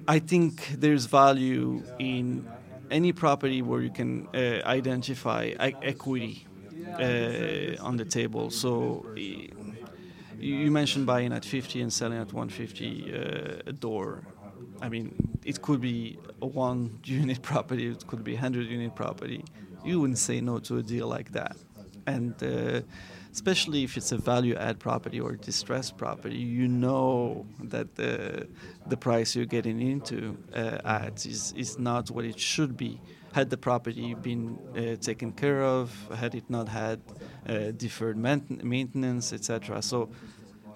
I 0.09 0.19
think 0.19 0.69
there's 0.79 1.07
value 1.07 1.83
in 1.99 2.47
any 2.91 3.13
property 3.13 3.61
where 3.63 3.81
you 3.83 3.91
can 3.91 4.27
uh, 4.35 4.39
identify 4.67 5.53
equity 5.59 6.47
on 7.81 7.97
the 7.97 8.05
table. 8.05 8.51
So. 8.51 9.07
You 10.41 10.71
mentioned 10.71 11.05
buying 11.05 11.33
at 11.33 11.45
50 11.45 11.81
and 11.81 11.93
selling 11.93 12.19
at 12.19 12.33
150 12.33 13.13
uh, 13.13 13.63
a 13.67 13.73
door. 13.73 14.23
I 14.81 14.89
mean, 14.89 15.13
it 15.45 15.61
could 15.63 15.81
be 15.81 16.19
a 16.41 16.47
one 16.47 17.01
unit 17.05 17.43
property, 17.43 17.89
it 17.89 18.07
could 18.07 18.23
be 18.23 18.33
a 18.33 18.37
100 18.37 18.69
unit 18.69 18.95
property. 18.95 19.45
You 19.85 20.01
wouldn't 20.01 20.19
say 20.19 20.41
no 20.41 20.59
to 20.61 20.79
a 20.79 20.83
deal 20.83 21.09
like 21.09 21.33
that. 21.33 21.57
And 22.07 22.41
uh, 22.43 22.83
especially 23.33 23.83
if 23.83 23.97
it's 23.97 24.13
a 24.13 24.19
value 24.19 24.55
add 24.55 24.79
property 24.79 25.21
or 25.21 25.33
distressed 25.35 25.97
property, 25.97 26.37
you 26.37 26.69
know 26.69 27.47
that 27.65 27.97
the, 27.97 28.47
the 28.87 28.97
price 28.97 29.35
you're 29.35 29.45
getting 29.45 29.81
into 29.81 30.37
uh, 30.55 30.79
at 30.85 31.27
is, 31.27 31.53
is 31.57 31.79
not 31.79 32.11
what 32.11 32.25
it 32.25 32.39
should 32.39 32.77
be. 32.77 33.01
Had 33.39 33.51
the 33.51 33.57
property 33.57 34.15
been 34.15 34.59
uh, 34.75 34.97
taken 34.97 35.31
care 35.31 35.63
of, 35.63 35.93
had 36.13 36.35
it 36.35 36.51
not 36.51 36.69
had 36.69 36.99
uh, 37.49 37.71
deferred 37.71 38.17
maint- 38.17 38.65
maintenance, 38.65 39.33
etc. 39.33 39.81
So 39.81 40.09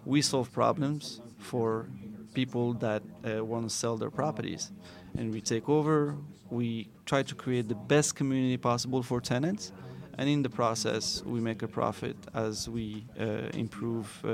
we 0.05 0.22
solve 0.22 0.53
problems 0.53 1.20
for 1.38 1.88
people 2.35 2.75
that 2.75 3.03
uh, 3.03 3.44
want 3.44 3.68
to 3.68 3.75
sell 3.75 3.96
their 3.96 4.11
properties. 4.11 4.70
And 5.18 5.33
we 5.33 5.40
take 5.40 5.68
over, 5.68 6.14
we 6.51 6.88
try 7.05 7.25
to 7.25 7.35
create 7.35 7.66
the 7.68 7.75
best 7.75 8.14
community 8.14 8.59
possible 8.59 9.03
for 9.03 9.20
tenants, 9.20 9.72
and 10.16 10.29
in 10.29 10.42
the 10.44 10.51
process, 10.51 11.20
we 11.27 11.40
make 11.40 11.62
a 11.62 11.68
profit 11.68 12.16
as 12.33 12.68
we 12.68 13.05
uh, 13.18 13.25
improve 13.55 14.07
uh, 14.25 14.29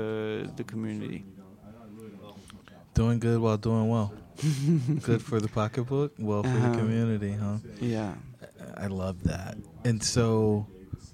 the 0.55 0.63
community. 0.67 1.25
Doing 2.99 3.19
good 3.19 3.39
while 3.39 3.55
doing 3.55 3.87
well. 3.87 4.11
good 5.03 5.21
for 5.21 5.39
the 5.39 5.47
pocketbook, 5.47 6.11
well 6.19 6.43
for 6.43 6.49
the 6.49 6.65
Uh-huh. 6.67 6.75
community, 6.79 7.31
huh? 7.31 7.59
Yeah. 7.79 8.13
I 8.75 8.87
love 8.87 9.23
that. 9.23 9.55
And 9.85 10.03
so, 10.03 10.67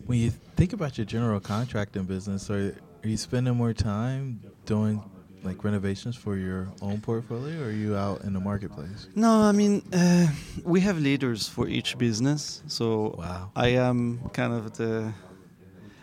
when 0.07 0.17
you 0.17 0.31
think 0.57 0.73
about 0.73 0.97
your 0.97 1.05
general 1.05 1.39
contracting 1.39 2.05
business, 2.05 2.49
are 2.49 2.73
are 3.03 3.07
you 3.07 3.17
spending 3.17 3.55
more 3.55 3.71
time 3.71 4.39
doing 4.65 4.99
like 5.43 5.63
renovations 5.63 6.15
for 6.15 6.35
your 6.37 6.69
own 6.81 7.01
portfolio, 7.01 7.61
or 7.61 7.65
are 7.67 7.71
you 7.71 7.95
out 7.95 8.23
in 8.23 8.33
the 8.33 8.39
marketplace? 8.39 9.07
No, 9.13 9.29
I 9.43 9.51
mean, 9.51 9.83
uh, 9.93 10.25
we 10.63 10.79
have 10.81 10.97
leaders 10.97 11.47
for 11.47 11.67
each 11.67 11.99
business. 11.99 12.63
So 12.65 13.13
Wow. 13.19 13.51
I 13.55 13.67
am 13.77 14.21
kind 14.33 14.53
of 14.53 14.73
the, 14.73 15.13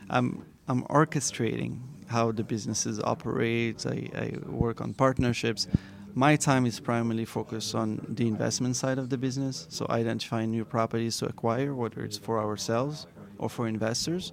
I'm, 0.09 0.45
I'm 0.68 0.85
orchestrating 0.85 1.81
how 2.12 2.33
the 2.33 2.44
businesses 2.44 3.01
operate. 3.01 3.79
I, 3.87 3.98
I 4.25 4.27
work 4.64 4.81
on 4.81 4.94
partnerships. 4.94 5.66
My 6.14 6.37
time 6.37 6.64
is 6.66 6.79
primarily 6.79 7.25
focused 7.25 7.75
on 7.75 7.88
the 8.18 8.27
investment 8.35 8.77
side 8.77 8.98
of 8.98 9.07
the 9.09 9.18
business. 9.27 9.66
So 9.70 9.87
identifying 9.88 10.51
new 10.51 10.66
properties 10.77 11.14
to 11.18 11.27
acquire, 11.27 11.75
whether 11.75 12.01
it's 12.05 12.18
for 12.27 12.37
ourselves 12.38 13.07
or 13.38 13.48
for 13.48 13.66
investors. 13.66 14.33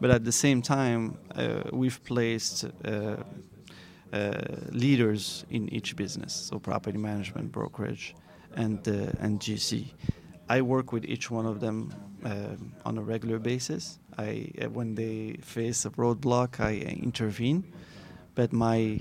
But 0.00 0.10
at 0.10 0.24
the 0.24 0.32
same 0.32 0.62
time, 0.62 1.18
uh, 1.34 1.64
we've 1.72 2.00
placed 2.04 2.64
uh, 2.64 3.16
uh, 4.12 4.32
leaders 4.70 5.44
in 5.50 5.68
each 5.76 5.96
business, 5.96 6.32
so 6.48 6.58
property 6.58 6.98
management, 6.98 7.52
brokerage, 7.52 8.14
and 8.56 8.78
uh, 8.88 9.24
and 9.24 9.38
GC. 9.38 9.92
I 10.48 10.62
work 10.62 10.92
with 10.92 11.04
each 11.04 11.30
one 11.30 11.46
of 11.52 11.60
them 11.60 11.92
um 12.30 12.72
on 12.84 12.98
a 12.98 13.02
regular 13.02 13.38
basis. 13.38 13.98
I 14.18 14.50
uh, 14.62 14.68
when 14.78 14.94
they 14.94 15.36
face 15.42 15.80
a 15.88 15.90
roadblock, 16.02 16.50
I 16.60 16.72
uh, 16.90 17.06
intervene, 17.08 17.60
but 18.34 18.52
my 18.52 19.00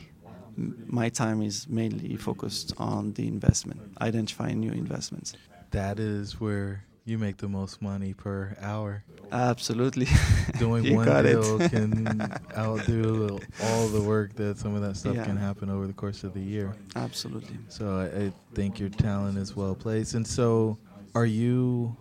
my 1.01 1.09
time 1.09 1.41
is 1.49 1.67
mainly 1.69 2.15
focused 2.17 2.73
on 2.77 3.13
the 3.13 3.27
investment, 3.27 3.79
identifying 4.01 4.59
new 4.59 4.71
investments. 4.71 5.33
That 5.71 5.99
is 5.99 6.39
where 6.39 6.83
you 7.05 7.17
make 7.17 7.37
the 7.37 7.47
most 7.47 7.81
money 7.81 8.13
per 8.13 8.55
hour. 8.61 9.03
Absolutely, 9.31 10.07
Doing 10.57 10.83
You 10.85 10.95
one 10.95 11.05
got 11.05 11.25
it. 11.25 11.33
deal 11.41 11.59
can 11.73 12.31
outdo 12.55 13.39
all 13.61 13.87
the 13.89 14.01
work 14.01 14.33
that 14.35 14.57
some 14.57 14.73
of 14.75 14.81
that 14.81 14.95
stuff 14.97 15.15
Yeah. 15.15 15.25
can 15.25 15.37
happen 15.37 15.69
over 15.69 15.85
the 15.85 15.93
course 15.93 16.23
of 16.23 16.33
the 16.33 16.39
year. 16.41 16.73
Absolutely. 16.95 17.57
So 17.69 17.83
I, 17.99 18.05
I 18.25 18.31
think 18.55 18.79
your 18.79 18.89
talent 18.89 19.37
is 19.37 19.55
well 19.55 19.75
placed. 19.75 20.13
And 20.15 20.25
so, 20.25 20.77
are 21.13 21.25
you? 21.25 21.95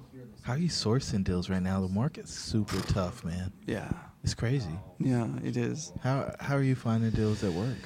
How 0.47 0.53
are 0.53 0.59
you 0.59 0.69
sourcing 0.69 1.25
deals 1.25 1.51
right 1.51 1.61
now? 1.61 1.81
The 1.81 1.89
market's 1.89 2.33
super 2.33 2.81
tough, 2.93 3.25
man. 3.25 3.53
Yeah, 3.67 3.91
It's 4.23 4.33
crazy. 4.33 4.79
yeah, 5.01 5.27
it 5.43 5.57
is. 5.57 5.93
How 6.05 6.33
how 6.39 6.55
are 6.55 6.63
you 6.63 6.77
finding 6.77 7.11
deals 7.11 7.41
that 7.41 7.51
work? 7.51 7.83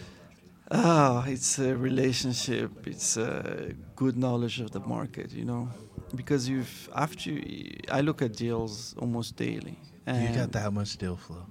Ah, 0.70 1.24
it's 1.26 1.58
a 1.58 1.74
relationship. 1.74 2.70
It's 2.86 3.16
a 3.16 3.72
good 3.96 4.16
knowledge 4.18 4.60
of 4.60 4.72
the 4.72 4.80
market, 4.80 5.32
you 5.32 5.46
know, 5.46 5.70
because 6.14 6.50
you've 6.50 6.90
after 6.94 7.30
you, 7.30 7.78
I 7.90 8.02
look 8.02 8.20
at 8.20 8.36
deals 8.36 8.94
almost 8.98 9.36
daily. 9.36 9.78
And 10.06 10.28
you 10.28 10.34
got 10.40 10.52
that 10.52 10.70
much 10.72 10.98
deal 10.98 11.16
flow. 11.16 11.46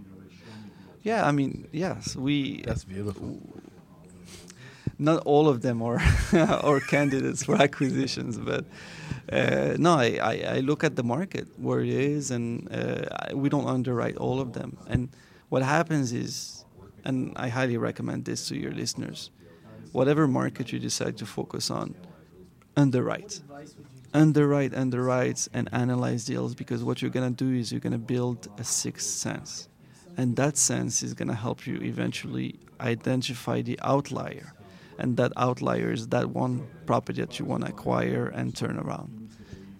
Yeah, 1.01 1.25
I 1.25 1.31
mean, 1.31 1.67
yes, 1.71 2.15
we. 2.15 2.61
That's 2.67 2.83
beautiful. 2.83 3.41
Not 5.01 5.23
all 5.25 5.47
of 5.47 5.61
them 5.61 5.81
are 5.81 5.99
are 6.33 6.79
candidates 6.81 7.43
for 7.45 7.55
acquisitions, 7.55 8.37
but 8.37 8.65
uh, 9.31 9.75
no, 9.77 9.93
I, 9.95 10.19
I, 10.21 10.33
I 10.55 10.59
look 10.59 10.83
at 10.83 10.95
the 10.95 11.03
market 11.03 11.47
where 11.57 11.79
it 11.79 11.89
is, 11.89 12.31
and 12.31 12.67
uh, 12.71 13.05
we 13.33 13.47
don't 13.47 13.67
underwrite 13.67 14.17
all 14.17 14.41
of 14.41 14.53
them. 14.53 14.77
And 14.87 15.09
what 15.47 15.63
happens 15.63 16.11
is, 16.11 16.65
and 17.05 17.33
I 17.35 17.47
highly 17.47 17.77
recommend 17.77 18.25
this 18.25 18.47
to 18.49 18.57
your 18.57 18.71
listeners, 18.71 19.29
whatever 19.93 20.27
market 20.27 20.71
you 20.73 20.79
decide 20.79 21.17
to 21.17 21.25
focus 21.25 21.71
on, 21.71 21.95
underwrite, 22.75 23.41
underwrite, 24.13 24.73
underwrite, 24.73 25.47
and 25.53 25.69
analyze 25.71 26.25
deals 26.25 26.55
because 26.55 26.83
what 26.83 27.01
you're 27.01 27.11
gonna 27.11 27.29
do 27.29 27.51
is 27.53 27.71
you're 27.71 27.81
gonna 27.81 27.97
build 27.97 28.47
a 28.57 28.63
sixth 28.63 29.09
sense, 29.09 29.69
and 30.17 30.35
that 30.35 30.57
sense 30.57 31.03
is 31.03 31.13
gonna 31.13 31.35
help 31.35 31.65
you 31.65 31.77
eventually 31.81 32.59
identify 32.81 33.61
the 33.61 33.79
outlier, 33.81 34.53
and 34.99 35.17
that 35.17 35.31
outlier 35.37 35.91
is 35.91 36.07
that 36.09 36.29
one 36.29 36.67
property 36.85 37.21
that 37.21 37.39
you 37.39 37.45
want 37.45 37.63
to 37.65 37.69
acquire 37.71 38.27
and 38.27 38.55
turn 38.55 38.77
around. 38.77 39.29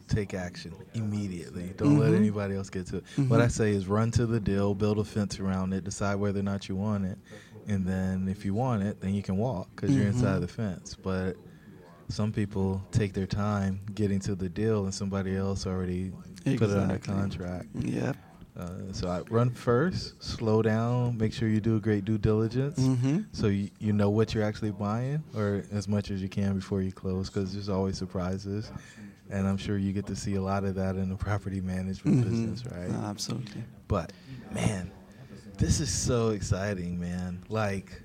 Take 0.08 0.34
action 0.34 0.74
immediately. 0.96 1.74
Don't 1.78 2.00
let 2.00 2.12
Mhm. 2.14 2.16
anybody 2.18 2.56
else 2.56 2.70
get 2.72 2.88
to 2.88 2.98
it. 2.98 3.04
What 3.28 3.42
I 3.42 3.48
say 3.48 3.74
is 3.76 3.88
run 3.88 4.10
to 4.12 4.26
the 4.26 4.40
deal, 4.40 4.74
build 4.74 4.98
a 4.98 5.04
fence 5.04 5.40
around 5.40 5.74
it, 5.74 5.84
decide 5.84 6.16
whether 6.16 6.40
or 6.40 6.44
not 6.44 6.68
you 6.68 6.76
want 6.76 7.06
it, 7.06 7.20
and 7.68 7.86
then 7.86 8.28
if 8.28 8.44
you 8.44 8.56
want 8.56 8.82
it, 8.82 9.02
then 9.02 9.14
you 9.14 9.22
can 9.22 9.38
walk 9.38 9.68
because 9.76 9.96
you're 9.96 10.08
inside 10.08 10.40
the 10.40 10.48
fence. 10.48 10.96
But 10.96 11.36
some 12.08 12.32
people 12.32 12.82
take 12.92 13.14
their 13.14 13.28
time 13.28 13.82
getting 13.94 14.20
to 14.22 14.34
the 14.34 14.50
deal, 14.50 14.84
and 14.86 14.94
somebody 14.94 15.36
else 15.36 15.68
already 15.68 16.12
put 16.44 16.54
it 16.54 16.64
under 16.64 16.96
Exactly. 16.96 17.14
contract. 17.14 17.68
Yep. 17.76 18.18
Uh, 18.58 18.70
so 18.92 19.08
I 19.08 19.22
run 19.30 19.50
first, 19.52 20.22
slow 20.22 20.62
down, 20.62 21.18
make 21.18 21.32
sure 21.34 21.48
you 21.48 21.62
do 21.62 21.78
a 21.78 21.80
great 21.80 22.04
due 22.04 22.18
diligence, 22.18 22.78
Mm-hmm. 22.80 23.20
so 23.32 23.48
you, 23.48 23.70
you 23.80 23.94
know 23.94 24.10
what 24.10 24.34
you're 24.34 24.44
actually 24.44 24.72
buying, 24.72 25.24
or 25.36 25.64
as 25.72 25.88
much 25.88 26.12
as 26.12 26.22
you 26.22 26.28
can 26.28 26.56
before 26.56 26.82
you 26.82 26.92
close, 26.92 27.30
because 27.30 27.54
there's 27.54 27.70
always 27.70 27.98
surprises, 27.98 28.72
and 29.30 29.48
I'm 29.48 29.56
sure 29.58 29.78
you 29.78 29.94
get 29.94 30.06
to 30.08 30.16
see 30.16 30.36
a 30.36 30.42
lot 30.42 30.64
of 30.66 30.76
that 30.76 30.96
in 30.96 31.08
the 31.10 31.16
property 31.28 31.62
management 31.62 32.24
business, 32.24 32.66
right? 32.66 32.90
Mm-hmm. 32.90 33.06
absolutely. 33.06 33.64
But 33.88 34.12
man, 34.52 34.92
this 35.58 35.80
is 35.80 35.92
so 35.94 36.30
exciting, 36.30 37.00
man! 37.00 37.42
Like 37.50 38.02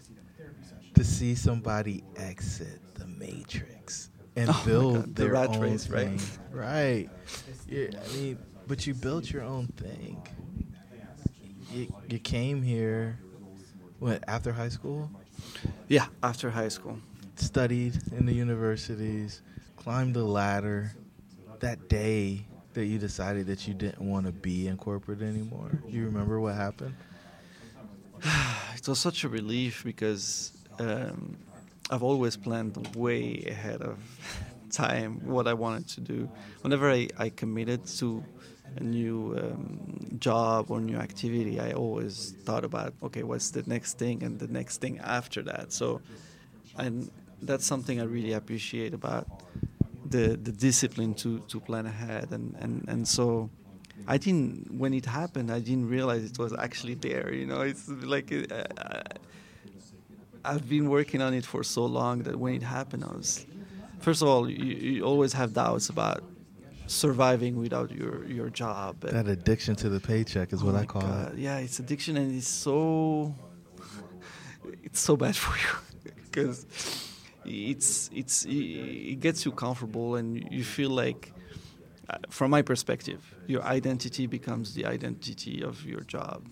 to 0.94 1.02
see 1.04 1.34
somebody 1.34 2.04
exit 2.16 2.80
the 2.94 3.06
matrix 3.06 4.10
and 4.36 4.50
Oh 4.50 4.62
build 4.64 4.94
God, 4.94 5.16
the 5.16 5.22
their 5.24 5.32
rat 5.32 5.50
own 5.50 5.60
race, 5.60 5.88
right? 5.88 6.20
thing. 6.20 6.40
Right. 6.52 7.08
Yeah, 7.68 7.88
I 7.98 8.16
mean, 8.16 8.38
but 8.66 8.86
you 8.86 8.94
built 8.94 9.30
your 9.30 9.42
own 9.42 9.66
thing. 9.68 10.22
You, 11.72 11.92
you 12.08 12.18
came 12.18 12.62
here, 12.62 13.18
what 13.98 14.22
after 14.28 14.52
high 14.52 14.68
school? 14.68 15.10
Yeah, 15.88 16.06
after 16.22 16.50
high 16.50 16.68
school. 16.68 16.98
Studied 17.36 17.98
in 18.12 18.26
the 18.26 18.32
universities, 18.32 19.42
climbed 19.76 20.14
the 20.14 20.24
ladder. 20.24 20.92
That 21.60 21.88
day 21.88 22.44
that 22.74 22.86
you 22.86 22.98
decided 22.98 23.46
that 23.46 23.66
you 23.66 23.74
didn't 23.74 24.00
want 24.00 24.26
to 24.26 24.32
be 24.32 24.66
in 24.66 24.76
corporate 24.76 25.22
anymore. 25.22 25.70
You 25.88 26.04
remember 26.04 26.40
what 26.40 26.54
happened? 26.54 26.94
it 28.76 28.86
was 28.86 28.98
such 28.98 29.24
a 29.24 29.28
relief 29.28 29.82
because 29.84 30.52
um, 30.78 31.36
I've 31.90 32.02
always 32.02 32.36
planned 32.36 32.94
way 32.96 33.44
ahead 33.48 33.82
of 33.82 33.98
time 34.70 35.20
what 35.24 35.46
I 35.46 35.54
wanted 35.54 35.88
to 35.90 36.00
do. 36.00 36.28
Whenever 36.62 36.90
I, 36.90 37.08
I 37.18 37.28
committed 37.30 37.86
to 37.98 38.24
new 38.80 39.36
um, 39.38 40.18
job 40.18 40.70
or 40.70 40.80
new 40.80 40.96
activity, 40.96 41.60
I 41.60 41.72
always 41.72 42.34
thought 42.44 42.64
about 42.64 42.94
okay, 43.02 43.22
what's 43.22 43.50
the 43.50 43.62
next 43.66 43.98
thing 43.98 44.22
and 44.22 44.38
the 44.38 44.48
next 44.48 44.80
thing 44.80 44.98
after 45.00 45.42
that. 45.42 45.72
So, 45.72 46.00
and 46.76 47.10
that's 47.42 47.66
something 47.66 48.00
I 48.00 48.04
really 48.04 48.32
appreciate 48.32 48.94
about 48.94 49.26
the 50.08 50.36
the 50.36 50.52
discipline 50.52 51.14
to 51.14 51.40
to 51.40 51.60
plan 51.60 51.86
ahead 51.86 52.28
and 52.32 52.54
and 52.60 52.84
and 52.88 53.06
so. 53.06 53.50
I 54.08 54.18
didn't 54.18 54.72
when 54.76 54.92
it 54.92 55.06
happened. 55.06 55.50
I 55.52 55.60
didn't 55.60 55.88
realize 55.88 56.24
it 56.24 56.36
was 56.38 56.52
actually 56.52 56.94
there. 56.94 57.32
You 57.32 57.46
know, 57.46 57.60
it's 57.60 57.88
like 57.88 58.32
uh, 58.32 58.64
I've 60.44 60.68
been 60.68 60.90
working 60.90 61.22
on 61.22 61.32
it 61.32 61.46
for 61.46 61.62
so 61.62 61.86
long 61.86 62.24
that 62.24 62.36
when 62.36 62.54
it 62.54 62.62
happened, 62.62 63.04
I 63.04 63.12
was 63.12 63.46
first 64.00 64.20
of 64.20 64.28
all, 64.28 64.48
you, 64.48 64.64
you 64.96 65.04
always 65.04 65.32
have 65.32 65.54
doubts 65.54 65.88
about 65.88 66.22
surviving 66.86 67.56
without 67.56 67.90
your 67.90 68.24
your 68.24 68.50
job. 68.50 69.00
That 69.00 69.28
addiction 69.28 69.74
to 69.76 69.88
the 69.88 70.00
paycheck 70.00 70.52
is 70.52 70.62
oh 70.62 70.66
what 70.66 70.74
I 70.74 70.84
call 70.86 71.02
God. 71.02 71.34
it. 71.34 71.38
Yeah, 71.38 71.58
it's 71.58 71.78
addiction, 71.78 72.16
and 72.16 72.36
it's 72.36 72.48
so 72.48 73.34
it's 74.82 75.00
so 75.00 75.16
bad 75.16 75.36
for 75.44 75.56
you 75.56 76.12
because 76.24 76.66
it's 77.44 78.10
it's 78.12 78.44
it 78.48 79.20
gets 79.20 79.44
you 79.44 79.52
comfortable, 79.52 80.16
and 80.16 80.46
you 80.50 80.64
feel 80.64 80.90
like, 80.90 81.32
uh, 82.10 82.18
from 82.30 82.50
my 82.50 82.62
perspective, 82.62 83.34
your 83.46 83.62
identity 83.62 84.26
becomes 84.26 84.74
the 84.74 84.86
identity 84.86 85.62
of 85.62 85.84
your 85.84 86.00
job. 86.02 86.44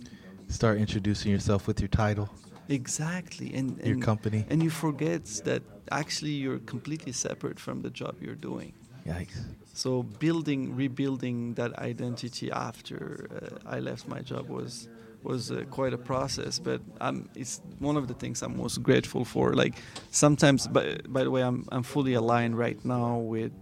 Start 0.49 0.79
introducing 0.79 1.31
yourself 1.33 1.67
with 1.67 1.81
your 1.81 1.89
title. 1.89 2.29
Exactly, 2.69 3.53
and, 3.55 3.79
and 3.79 3.87
your 3.87 3.99
company, 3.99 4.47
and 4.49 4.63
you 4.63 4.71
forget 4.71 5.25
that 5.45 5.63
actually 5.91 6.31
you're 6.31 6.61
completely 6.61 7.13
separate 7.13 7.59
from 7.59 7.83
the 7.83 7.91
job 7.91 8.17
you're 8.21 8.35
doing. 8.35 8.73
Yikes. 9.07 9.43
So 9.73 10.03
building, 10.03 10.77
rebuilding 10.77 11.55
that 11.55 11.79
identity 11.79 12.51
after 12.51 13.61
uh, 13.67 13.77
I 13.77 13.81
left 13.81 14.07
my 14.07 14.21
job 14.21 14.49
was 14.49 14.89
was 15.23 15.53
uh, 15.53 15.63
quite 15.71 15.93
a 15.93 15.99
process. 15.99 16.59
But 16.59 16.81
um, 17.01 17.29
it's 17.35 17.61
one 17.79 17.97
of 17.97 18.09
the 18.09 18.15
things 18.15 18.43
I'm 18.43 18.57
most 18.57 18.83
grateful 18.83 19.25
for. 19.25 19.55
Like 19.55 19.75
sometimes, 20.11 20.67
by, 20.67 20.99
by 21.09 21.25
the 21.25 21.31
way, 21.31 21.43
I'm 21.43 21.67
I'm 21.73 21.83
fully 21.83 22.15
aligned 22.15 22.59
right 22.59 22.83
now 22.85 23.19
with 23.19 23.53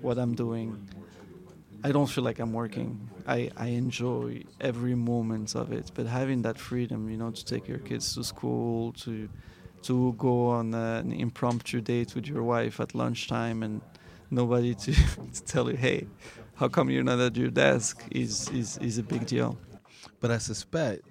what 0.00 0.18
I'm 0.18 0.34
doing. 0.34 0.88
I 1.84 1.92
don't 1.92 2.06
feel 2.08 2.24
like 2.24 2.38
I'm 2.40 2.52
working. 2.52 3.08
I, 3.26 3.50
I 3.56 3.68
enjoy 3.68 4.42
every 4.60 4.94
moment 4.94 5.54
of 5.54 5.70
it. 5.70 5.92
But 5.94 6.06
having 6.06 6.42
that 6.42 6.58
freedom, 6.58 7.08
you 7.08 7.16
know, 7.16 7.30
to 7.30 7.44
take 7.44 7.68
your 7.68 7.78
kids 7.78 8.14
to 8.14 8.24
school, 8.24 8.92
to 9.04 9.28
to 9.82 10.12
go 10.18 10.48
on 10.48 10.74
an 10.74 11.12
impromptu 11.12 11.80
date 11.80 12.14
with 12.14 12.26
your 12.26 12.42
wife 12.42 12.80
at 12.80 12.94
lunchtime 12.94 13.62
and 13.62 13.80
nobody 14.30 14.74
to, 14.74 14.92
to 15.32 15.44
tell 15.44 15.70
you, 15.70 15.76
hey, 15.76 16.06
how 16.54 16.68
come 16.68 16.90
you're 16.90 17.04
not 17.04 17.20
at 17.20 17.36
your 17.36 17.50
desk 17.50 18.04
is, 18.10 18.48
is, 18.50 18.78
is 18.78 18.98
a 18.98 19.02
big 19.02 19.26
deal. 19.26 19.58
But 20.20 20.30
I 20.30 20.38
suspect 20.38 21.02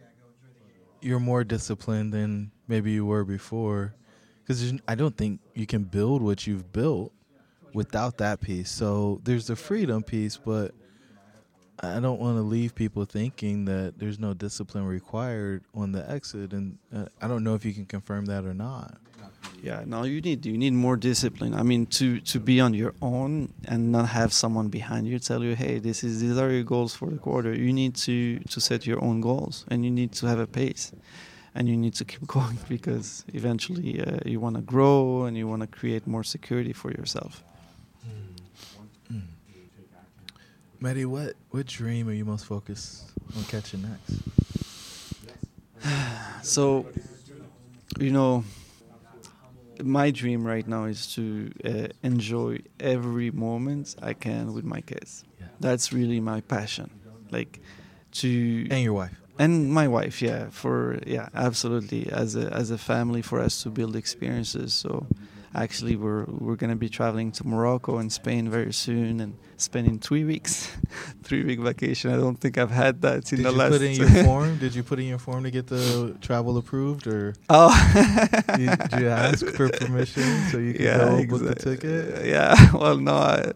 you're 1.01 1.19
more 1.19 1.43
disciplined 1.43 2.13
than 2.13 2.51
maybe 2.67 2.91
you 2.91 3.05
were 3.05 3.23
before 3.23 3.93
because 4.43 4.73
I 4.87 4.95
don't 4.95 5.15
think 5.15 5.41
you 5.53 5.65
can 5.65 5.83
build 5.83 6.21
what 6.21 6.47
you've 6.47 6.71
built 6.71 7.11
without 7.73 8.17
that 8.17 8.41
piece. 8.41 8.71
So 8.71 9.19
there's 9.23 9.47
the 9.47 9.55
freedom 9.55 10.03
piece, 10.03 10.37
but 10.37 10.73
I 11.79 11.99
don't 11.99 12.19
want 12.19 12.37
to 12.37 12.41
leave 12.41 12.73
people 12.73 13.05
thinking 13.05 13.65
that 13.65 13.99
there's 13.99 14.17
no 14.17 14.33
discipline 14.33 14.85
required 14.85 15.63
on 15.75 15.91
the 15.91 16.09
exit, 16.09 16.53
and 16.53 16.77
uh, 16.95 17.05
I 17.21 17.27
don't 17.27 17.43
know 17.43 17.53
if 17.53 17.63
you 17.65 17.73
can 17.73 17.85
confirm 17.85 18.25
that 18.25 18.45
or 18.45 18.53
not. 18.53 18.97
Yeah, 19.63 19.83
no, 19.85 20.03
you 20.03 20.21
need 20.21 20.45
you 20.45 20.57
need 20.57 20.73
more 20.73 20.95
discipline. 20.95 21.53
I 21.53 21.63
mean, 21.63 21.87
to 21.97 22.19
to 22.21 22.39
be 22.39 22.61
on 22.61 22.73
your 22.73 22.93
own 23.01 23.53
and 23.65 23.91
not 23.91 24.09
have 24.09 24.31
someone 24.31 24.69
behind 24.69 25.07
you 25.07 25.19
tell 25.19 25.43
you, 25.43 25.55
hey, 25.55 25.79
this 25.79 26.03
is 26.03 26.21
these 26.21 26.37
are 26.37 26.51
your 26.51 26.63
goals 26.63 26.93
for 26.95 27.09
the 27.09 27.17
quarter. 27.17 27.53
You 27.53 27.73
need 27.73 27.95
to 28.07 28.39
to 28.39 28.61
set 28.61 28.85
your 28.85 29.03
own 29.03 29.19
goals, 29.19 29.65
and 29.69 29.83
you 29.83 29.91
need 29.91 30.11
to 30.13 30.27
have 30.27 30.39
a 30.39 30.47
pace, 30.47 30.91
and 31.55 31.67
you 31.67 31.75
need 31.75 31.95
to 31.95 32.05
keep 32.05 32.25
going 32.37 32.59
because 32.69 33.25
eventually 33.33 34.01
uh, 34.01 34.19
you 34.25 34.39
want 34.39 34.55
to 34.57 34.61
grow 34.61 35.23
and 35.23 35.35
you 35.35 35.47
want 35.47 35.61
to 35.63 35.67
create 35.67 36.05
more 36.05 36.23
security 36.23 36.73
for 36.73 36.91
yourself. 36.91 37.43
Mm. 39.11 39.21
Mehdi, 40.81 41.05
what 41.05 41.33
what 41.49 41.65
dream 41.65 42.07
are 42.07 42.13
you 42.13 42.25
most 42.25 42.45
focused 42.45 43.11
on 43.35 43.43
catching 43.45 43.81
next? 43.81 44.21
so, 46.43 46.85
you 47.99 48.11
know 48.11 48.43
my 49.83 50.11
dream 50.11 50.45
right 50.45 50.67
now 50.67 50.85
is 50.85 51.13
to 51.15 51.51
uh, 51.65 51.87
enjoy 52.03 52.59
every 52.79 53.31
moment 53.31 53.95
I 54.01 54.13
can 54.13 54.53
with 54.53 54.65
my 54.65 54.81
kids. 54.81 55.23
Yeah. 55.39 55.47
That's 55.59 55.93
really 55.93 56.19
my 56.19 56.41
passion. 56.41 56.89
Like 57.31 57.59
to 58.13 58.67
and 58.69 58.81
your 58.83 58.93
wife 58.93 59.19
and 59.39 59.71
my 59.71 59.87
wife. 59.87 60.21
Yeah, 60.21 60.49
for 60.49 60.99
yeah, 61.05 61.29
absolutely. 61.33 62.09
As 62.11 62.35
a 62.35 62.53
as 62.53 62.71
a 62.71 62.77
family, 62.77 63.21
for 63.21 63.39
us 63.39 63.61
to 63.63 63.69
build 63.69 63.95
experiences. 63.95 64.73
So 64.73 65.07
actually, 65.57 65.95
we're 65.95 66.25
we're 66.25 66.55
gonna 66.55 66.75
be 66.75 66.89
traveling 66.89 67.31
to 67.33 67.47
Morocco 67.47 67.97
and 67.97 68.11
Spain 68.11 68.49
very 68.49 68.73
soon 68.73 69.19
and 69.19 69.37
spending 69.57 69.99
three 69.99 70.23
weeks, 70.23 70.71
three 71.23 71.43
week 71.43 71.59
vacation. 71.59 72.11
I 72.11 72.17
don't 72.17 72.35
think 72.35 72.57
I've 72.57 72.71
had 72.71 73.01
that 73.01 73.31
in 73.31 73.37
Did 73.37 73.45
the 73.45 73.51
last. 73.51 73.79
Did 73.79 73.97
you 73.97 74.05
put 74.05 74.09
in 74.09 74.15
your 74.15 74.23
form? 74.25 74.57
Did 74.57 74.75
you 74.75 74.83
put 74.83 74.99
in 74.99 75.05
your 75.07 75.19
form 75.19 75.43
to 75.43 75.51
get 75.51 75.67
the 75.67 76.15
travel 76.21 76.57
approved, 76.57 77.07
or 77.07 77.33
oh, 77.49 77.73
did, 78.55 78.79
did 78.89 78.99
you 79.01 79.07
ask 79.09 79.45
for 79.45 79.69
permission 79.69 80.23
so 80.51 80.57
you 80.57 80.73
could 80.73 80.81
yeah, 80.81 80.97
go 80.97 81.25
book 81.25 81.43
the 81.43 81.55
ticket? 81.55 82.25
Yeah. 82.25 82.55
Well, 82.73 82.97
no. 82.97 83.15
I, 83.15 83.51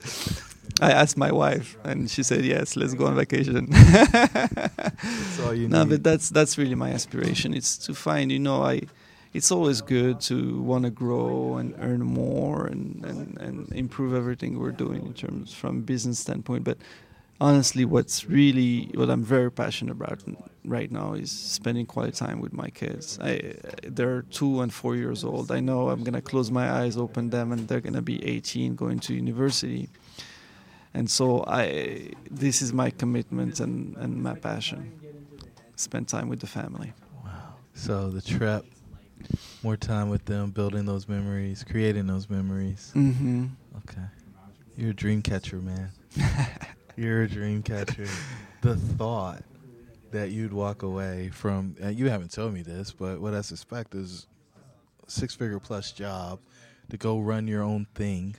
I 0.82 0.92
asked 0.92 1.16
my 1.16 1.32
wife, 1.32 1.78
and 1.84 2.10
she 2.10 2.24
said 2.24 2.44
yes. 2.44 2.76
Let's 2.76 2.96
go 2.96 3.06
on 3.06 3.16
vacation. 3.16 3.68
that's 3.70 5.40
all 5.42 5.54
you 5.54 5.68
no, 5.68 5.84
need. 5.84 5.90
but 5.90 6.04
that's 6.04 6.30
that's 6.30 6.58
really 6.58 6.76
my 6.76 6.92
aspiration. 6.92 7.54
It's 7.54 7.78
to 7.86 7.94
find, 7.94 8.32
you 8.32 8.40
know, 8.40 8.64
I 8.64 8.82
it's 9.34 9.52
always 9.52 9.82
good 9.82 10.20
to 10.20 10.62
want 10.62 10.84
to 10.84 10.90
grow 10.90 11.56
and 11.56 11.74
earn 11.80 12.02
more 12.02 12.68
and, 12.68 13.04
and, 13.06 13.38
and 13.40 13.72
improve 13.72 14.14
everything 14.14 14.60
we're 14.60 14.72
doing 14.72 15.06
in 15.06 15.14
terms 15.14 15.54
from 15.54 15.82
business 15.82 16.20
standpoint. 16.20 16.66
But 16.66 16.78
honestly, 17.40 17.86
what's 17.86 18.26
really 18.26 18.92
what 18.94 19.10
I'm 19.10 19.24
very 19.24 19.50
passionate 19.50 19.94
about 19.94 20.22
right 20.66 20.92
now 20.92 21.14
is 21.14 21.32
spending 21.32 21.86
quality 21.86 22.12
time 22.12 22.42
with 22.42 22.52
my 22.52 22.70
kids. 22.70 23.20
I, 23.22 23.54
they're 23.84 24.24
two 24.24 24.62
and 24.62 24.74
four 24.74 24.96
years 24.98 25.24
old. 25.24 25.50
I 25.50 25.62
know 25.62 25.90
I'm 25.90 26.04
gonna 26.04 26.22
close 26.22 26.52
my 26.52 26.70
eyes, 26.70 26.98
open 26.98 27.30
them, 27.30 27.54
and 27.54 27.68
they're 27.70 27.82
gonna 27.82 28.02
be 28.02 28.24
18, 28.26 28.76
going 28.76 29.00
to 29.00 29.14
university. 29.14 29.88
And 30.94 31.10
so 31.10 31.46
I, 31.48 32.12
this 32.30 32.62
is 32.62 32.74
my 32.74 32.90
commitment 32.90 33.62
and, 33.62 33.96
and 33.96 34.22
my 34.22 34.36
passion. 34.36 34.92
Spend 35.78 36.10
time 36.10 36.28
with 36.28 36.42
the 36.42 36.48
family. 36.48 36.92
Wow. 37.24 37.56
So 37.74 38.10
the 38.10 38.22
trip 38.22 38.66
more 39.64 39.78
time 39.78 40.10
with 40.10 40.26
them, 40.26 40.52
building 40.52 40.86
those 40.86 41.08
memories, 41.08 41.64
creating 41.64 42.08
those 42.08 42.30
memories. 42.30 42.92
Mm-hmm. 42.96 43.48
Okay, 43.78 44.06
you're 44.78 44.92
a 44.92 44.94
dream 44.94 45.22
catcher, 45.22 45.58
man. 45.58 45.90
you're 46.96 47.24
a 47.24 47.28
dream 47.28 47.64
catcher. 47.64 48.08
the 48.62 48.76
thought 48.76 49.44
that 50.12 50.32
you'd 50.32 50.54
walk 50.54 50.84
away 50.84 51.30
from, 51.30 51.76
uh, 51.84 51.88
you 51.88 52.10
haven't 52.10 52.32
told 52.32 52.54
me 52.54 52.62
this, 52.62 52.92
but 52.92 53.20
what 53.20 53.34
I 53.34 53.42
suspect 53.42 53.96
is 53.96 54.28
six 55.08 55.36
figure 55.36 55.60
plus 55.60 55.92
job 55.92 56.40
to 56.90 56.98
go 56.98 57.20
run 57.20 57.48
your 57.48 57.64
own 57.64 57.88
thing, 57.96 58.36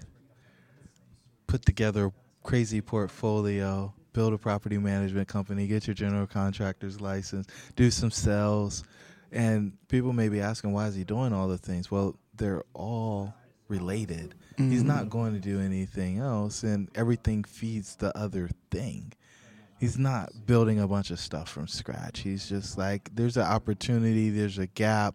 put 1.46 1.64
together 1.64 2.06
a 2.06 2.12
crazy 2.42 2.80
portfolio, 2.80 3.92
build 4.12 4.34
a 4.34 4.38
property 4.38 4.78
management 4.78 5.28
company, 5.28 5.66
get 5.66 5.86
your 5.86 5.94
general 5.94 6.26
contractor's 6.26 7.00
license, 7.00 7.46
do 7.76 7.90
some 7.90 8.10
sales, 8.10 8.84
and 9.32 9.72
people 9.88 10.12
may 10.12 10.28
be 10.28 10.40
asking, 10.40 10.72
why 10.72 10.86
is 10.86 10.94
he 10.94 11.04
doing 11.04 11.32
all 11.32 11.48
the 11.48 11.58
things? 11.58 11.90
Well, 11.90 12.18
they're 12.36 12.62
all 12.74 13.34
related. 13.68 14.34
Mm-hmm. 14.54 14.70
He's 14.70 14.82
not 14.82 15.08
going 15.08 15.32
to 15.32 15.40
do 15.40 15.60
anything 15.60 16.18
else, 16.18 16.62
and 16.62 16.90
everything 16.94 17.44
feeds 17.44 17.96
the 17.96 18.16
other 18.16 18.50
thing. 18.70 19.12
He's 19.80 19.98
not 19.98 20.30
building 20.46 20.78
a 20.78 20.86
bunch 20.86 21.10
of 21.10 21.18
stuff 21.18 21.48
from 21.48 21.66
scratch. 21.66 22.20
He's 22.20 22.48
just 22.48 22.78
like, 22.78 23.10
there's 23.14 23.36
an 23.36 23.44
opportunity, 23.44 24.30
there's 24.30 24.58
a 24.58 24.68
gap, 24.68 25.14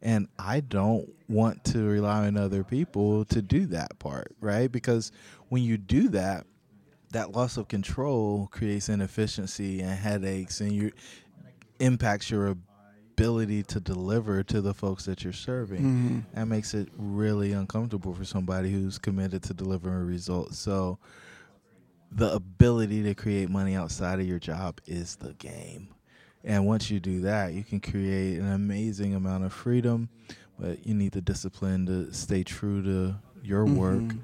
and 0.00 0.28
I 0.38 0.60
don't 0.60 1.08
want 1.28 1.64
to 1.64 1.84
rely 1.84 2.26
on 2.26 2.36
other 2.36 2.64
people 2.64 3.24
to 3.26 3.42
do 3.42 3.66
that 3.66 3.98
part, 3.98 4.34
right? 4.40 4.70
Because 4.70 5.12
when 5.48 5.62
you 5.62 5.76
do 5.76 6.08
that, 6.10 6.46
that 7.12 7.32
loss 7.32 7.56
of 7.56 7.68
control 7.68 8.48
creates 8.50 8.88
inefficiency 8.88 9.80
and 9.80 9.90
headaches, 9.90 10.60
and 10.60 10.72
you 10.72 10.92
impacts 11.78 12.30
your 12.30 12.46
ability 12.46 12.62
to 13.16 13.80
deliver 13.80 14.42
to 14.42 14.60
the 14.60 14.74
folks 14.74 15.04
that 15.06 15.24
you're 15.24 15.32
serving. 15.32 15.80
Mm-hmm. 15.80 16.18
That 16.34 16.46
makes 16.46 16.74
it 16.74 16.88
really 16.96 17.52
uncomfortable 17.52 18.14
for 18.14 18.24
somebody 18.24 18.70
who's 18.70 18.98
committed 18.98 19.42
to 19.44 19.54
delivering 19.54 20.06
results. 20.06 20.58
So 20.58 20.98
the 22.12 22.32
ability 22.32 23.02
to 23.04 23.14
create 23.14 23.50
money 23.50 23.74
outside 23.74 24.20
of 24.20 24.26
your 24.26 24.38
job 24.38 24.80
is 24.86 25.16
the 25.16 25.32
game. 25.34 25.88
And 26.44 26.66
once 26.66 26.90
you 26.90 27.00
do 27.00 27.22
that, 27.22 27.54
you 27.54 27.64
can 27.64 27.80
create 27.80 28.38
an 28.38 28.52
amazing 28.52 29.14
amount 29.14 29.44
of 29.44 29.52
freedom, 29.52 30.08
but 30.58 30.86
you 30.86 30.94
need 30.94 31.12
the 31.12 31.20
discipline 31.20 31.86
to 31.86 32.12
stay 32.12 32.44
true 32.44 32.82
to 32.82 33.16
your 33.42 33.64
mm-hmm. 33.64 33.76
work. 33.76 34.16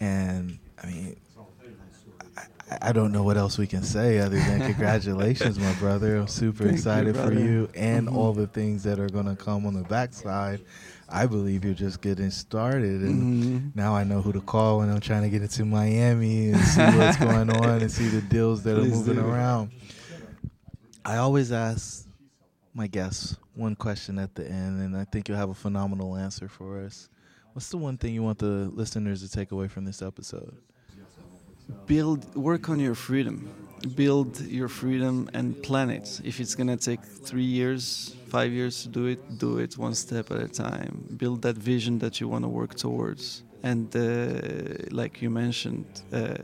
And 0.00 0.58
I 0.82 0.86
mean, 0.86 1.20
I, 2.70 2.92
don't 2.92 3.12
know 3.12 3.22
what 3.22 3.36
else 3.36 3.56
we 3.58 3.66
can 3.66 3.82
say 3.82 4.18
other 4.18 4.36
than 4.38 4.60
congratulations, 4.72 5.58
my 5.58 5.72
brother. 5.74 6.16
I'm 6.16 6.28
super 6.28 6.64
Thank 6.64 6.70
you, 6.70 6.74
excited 6.76 7.16
for 7.16 7.32
you 7.32 7.68
and 7.74 8.08
Mhm. 8.08 8.14
all 8.14 8.32
the 8.32 8.46
things 8.46 8.82
that 8.82 8.98
are 8.98 9.08
going 9.08 9.26
to 9.26 9.36
come 9.36 9.64
on 9.66 9.74
the 9.74 9.82
backside. 9.82 10.60
I 11.08 11.26
believe 11.26 11.64
you're 11.64 11.72
just 11.74 12.02
getting 12.02 12.30
started. 12.30 13.00
And 13.02 13.42
Mhm. 13.44 13.70
now 13.74 13.94
I 13.94 14.04
know 14.04 14.20
who 14.20 14.32
to 14.32 14.40
call 14.42 14.78
when 14.78 14.90
I'm 14.90 15.00
trying 15.00 15.22
to 15.22 15.30
get 15.30 15.40
into 15.42 15.64
Miami 15.64 16.50
and 16.50 16.60
see 16.62 16.82
what's 16.82 17.16
going 17.28 17.48
on 17.50 17.80
and 17.82 17.90
see 17.90 18.08
the 18.08 18.20
deals 18.20 18.62
that 18.64 18.76
are 18.76 18.84
moving 18.84 19.14
do. 19.14 19.26
around. 19.26 19.70
I 21.04 21.16
always 21.16 21.52
ask 21.52 22.06
my 22.74 22.86
guests 22.86 23.36
one 23.54 23.74
question 23.76 24.18
at 24.18 24.34
the 24.34 24.46
end, 24.46 24.80
and 24.82 24.96
I 24.96 25.04
think 25.04 25.28
you'll 25.28 25.38
have 25.38 25.50
a 25.50 25.54
phenomenal 25.54 26.16
answer 26.16 26.48
for 26.48 26.80
us. 26.80 27.08
What's 27.54 27.70
the 27.70 27.78
one 27.78 27.96
thing 27.96 28.14
you 28.14 28.22
want 28.22 28.38
the 28.38 28.70
listeners 28.74 29.22
to 29.22 29.28
take 29.30 29.50
away 29.52 29.68
from 29.68 29.84
this 29.84 30.02
episode? 30.02 30.58
Build 31.86 32.34
work 32.34 32.68
on 32.68 32.80
your 32.80 32.94
freedom. 32.94 33.48
Build 33.94 34.40
your 34.40 34.68
freedom 34.68 35.30
and 35.34 35.60
plan 35.62 35.90
it. 35.90 36.20
If 36.24 36.40
it's 36.40 36.54
going 36.54 36.66
to 36.68 36.76
take 36.76 37.04
three 37.04 37.44
years 37.44 38.16
five 38.28 38.52
years 38.52 38.82
to 38.82 38.88
do 38.88 39.06
it 39.06 39.38
do 39.38 39.58
it 39.58 39.76
one 39.78 39.94
step 39.94 40.30
at 40.30 40.40
a 40.40 40.48
time. 40.48 40.92
Build 41.16 41.42
that 41.42 41.56
vision 41.56 41.98
that 41.98 42.20
you 42.20 42.28
want 42.28 42.44
to 42.44 42.48
work 42.48 42.74
towards. 42.74 43.42
And 43.62 43.94
uh, 43.96 44.86
like 44.90 45.20
you 45.22 45.30
mentioned 45.30 45.86
uh, 46.12 46.36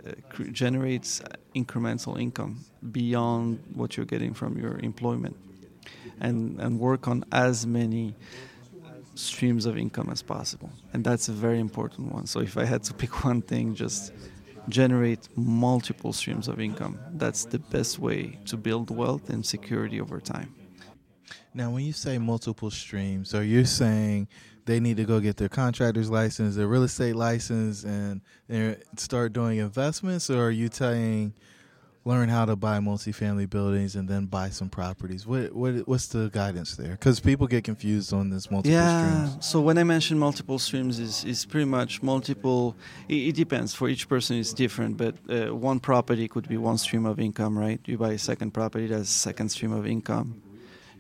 generates 0.53 1.23
incremental 1.55 2.19
income 2.21 2.65
beyond 2.91 3.61
what 3.75 3.97
you're 3.97 4.07
getting 4.07 4.35
from 4.35 4.59
your 4.59 4.79
employment. 4.79 5.37
And 6.21 6.61
and 6.61 6.79
work 6.79 7.07
on 7.09 7.25
as 7.31 7.67
many 7.67 8.15
streams 9.15 9.65
of 9.67 9.77
income 9.77 10.09
as 10.11 10.23
possible. 10.23 10.71
And 10.93 11.05
that's 11.05 11.29
a 11.29 11.33
very 11.33 11.61
important 11.61 12.13
one. 12.13 12.27
So 12.27 12.41
if 12.41 12.57
i 12.57 12.65
had 12.65 12.83
to 12.85 12.95
pick 12.95 13.25
one 13.31 13.43
thing 13.43 13.75
just 13.75 14.13
generate 14.69 15.29
multiple 15.37 16.13
streams 16.13 16.49
of 16.49 16.61
income. 16.61 16.99
That's 17.13 17.45
the 17.45 17.59
best 17.59 17.99
way 17.99 18.39
to 18.47 18.57
build 18.57 18.91
wealth 18.91 19.31
and 19.31 19.45
security 19.45 20.01
over 20.01 20.21
time. 20.21 20.55
Now, 21.53 21.71
when 21.71 21.85
you 21.85 21.93
say 21.93 22.19
multiple 22.19 22.71
streams, 22.71 23.35
are 23.35 23.45
you 23.45 23.65
saying 23.65 24.29
they 24.67 24.81
need 24.81 24.97
to 24.97 25.05
go 25.05 25.21
get 25.21 25.37
their 25.37 25.49
contractor's 25.49 26.11
license, 26.11 26.57
their 26.57 26.67
real 26.67 26.83
estate 26.83 27.15
license, 27.15 27.85
and, 27.85 28.21
start 28.97 29.33
doing 29.33 29.59
investments, 29.59 30.31
or 30.31 30.47
are 30.47 30.51
you 30.51 30.69
saying 30.73 31.35
learn 32.05 32.29
how 32.29 32.45
to 32.45 32.55
buy 32.55 32.79
multifamily 32.79 33.49
buildings 33.49 33.97
and 33.97 34.09
then 34.09 34.27
buy 34.27 34.51
some 34.51 34.69
properties? 34.69 35.27
What 35.27 35.53
what 35.53 35.89
what's 35.89 36.07
the 36.09 36.31
guidance 36.33 36.77
there? 36.77 36.93
Because 36.93 37.21
people 37.21 37.47
get 37.47 37.65
confused 37.65 38.13
on 38.13 38.31
this 38.31 38.51
multiple 38.51 38.73
yeah. 38.73 39.27
streams. 39.27 39.47
So 39.47 39.61
when 39.61 39.79
I 39.79 39.85
mention 39.85 40.19
multiple 40.19 40.59
streams, 40.59 40.99
is 40.99 41.25
is 41.25 41.45
pretty 41.45 41.67
much 41.67 42.03
multiple. 42.03 42.77
It, 43.09 43.29
it 43.29 43.35
depends. 43.35 43.75
For 43.75 43.89
each 43.89 44.09
person, 44.09 44.37
it's 44.39 44.53
different. 44.53 44.97
But 44.97 45.15
uh, 45.29 45.55
one 45.55 45.81
property 45.81 46.29
could 46.29 46.49
be 46.49 46.57
one 46.57 46.79
stream 46.79 47.07
of 47.07 47.19
income, 47.19 47.59
right? 47.59 47.81
You 47.87 47.99
buy 47.99 48.13
a 48.13 48.19
second 48.19 48.53
property, 48.53 48.87
that's 48.87 49.09
a 49.09 49.21
second 49.29 49.49
stream 49.51 49.73
of 49.73 49.87
income. 49.87 50.43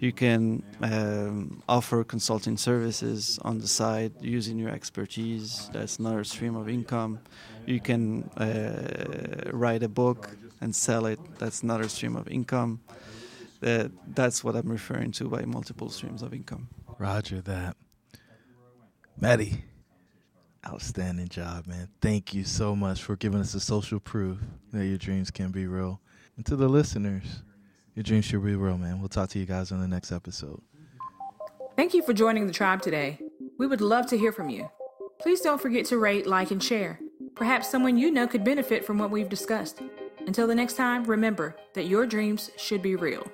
You 0.00 0.12
can 0.12 0.62
um, 0.82 1.62
offer 1.68 2.04
consulting 2.04 2.56
services 2.56 3.38
on 3.42 3.58
the 3.58 3.68
side 3.68 4.12
using 4.20 4.58
your 4.58 4.70
expertise. 4.70 5.70
That's 5.72 5.98
another 5.98 6.24
stream 6.24 6.56
of 6.56 6.68
income. 6.68 7.20
You 7.64 7.80
can 7.80 8.24
uh, 8.36 9.50
write 9.52 9.82
a 9.82 9.88
book 9.88 10.36
and 10.64 10.74
sell 10.74 11.06
it. 11.06 11.20
That's 11.38 11.62
another 11.62 11.88
stream 11.88 12.16
of 12.16 12.26
income. 12.26 12.80
That 13.60 13.92
that's 14.14 14.42
what 14.42 14.56
I'm 14.56 14.68
referring 14.68 15.12
to 15.12 15.28
by 15.28 15.44
multiple 15.44 15.90
streams 15.90 16.22
of 16.22 16.34
income. 16.34 16.68
Roger 16.98 17.40
that. 17.42 17.76
Mehdi, 19.20 19.60
outstanding 20.66 21.28
job, 21.28 21.66
man. 21.66 21.88
Thank 22.00 22.34
you 22.34 22.44
so 22.44 22.74
much 22.74 23.02
for 23.02 23.14
giving 23.14 23.40
us 23.40 23.52
the 23.52 23.60
social 23.60 24.00
proof 24.00 24.38
that 24.72 24.86
your 24.86 24.98
dreams 24.98 25.30
can 25.30 25.52
be 25.52 25.66
real. 25.66 26.00
And 26.36 26.44
to 26.46 26.56
the 26.56 26.68
listeners, 26.68 27.42
your 27.94 28.02
dreams 28.02 28.24
should 28.24 28.44
be 28.44 28.56
real, 28.56 28.76
man. 28.76 28.98
We'll 28.98 29.08
talk 29.08 29.28
to 29.30 29.38
you 29.38 29.46
guys 29.46 29.70
on 29.70 29.80
the 29.80 29.86
next 29.86 30.10
episode. 30.10 30.60
Thank 31.76 31.94
you 31.94 32.02
for 32.02 32.12
joining 32.12 32.46
the 32.46 32.52
tribe 32.52 32.82
today. 32.82 33.20
We 33.58 33.66
would 33.66 33.80
love 33.80 34.06
to 34.06 34.18
hear 34.18 34.32
from 34.32 34.50
you. 34.50 34.68
Please 35.20 35.40
don't 35.40 35.60
forget 35.60 35.86
to 35.86 35.98
rate, 35.98 36.26
like, 36.26 36.50
and 36.50 36.62
share. 36.62 36.98
Perhaps 37.36 37.70
someone 37.70 37.96
you 37.96 38.10
know 38.10 38.26
could 38.26 38.44
benefit 38.44 38.84
from 38.84 38.98
what 38.98 39.10
we've 39.10 39.28
discussed. 39.28 39.80
Until 40.26 40.46
the 40.46 40.54
next 40.54 40.74
time, 40.74 41.04
remember 41.04 41.54
that 41.74 41.84
your 41.84 42.06
dreams 42.06 42.50
should 42.56 42.82
be 42.82 42.96
real. 42.96 43.26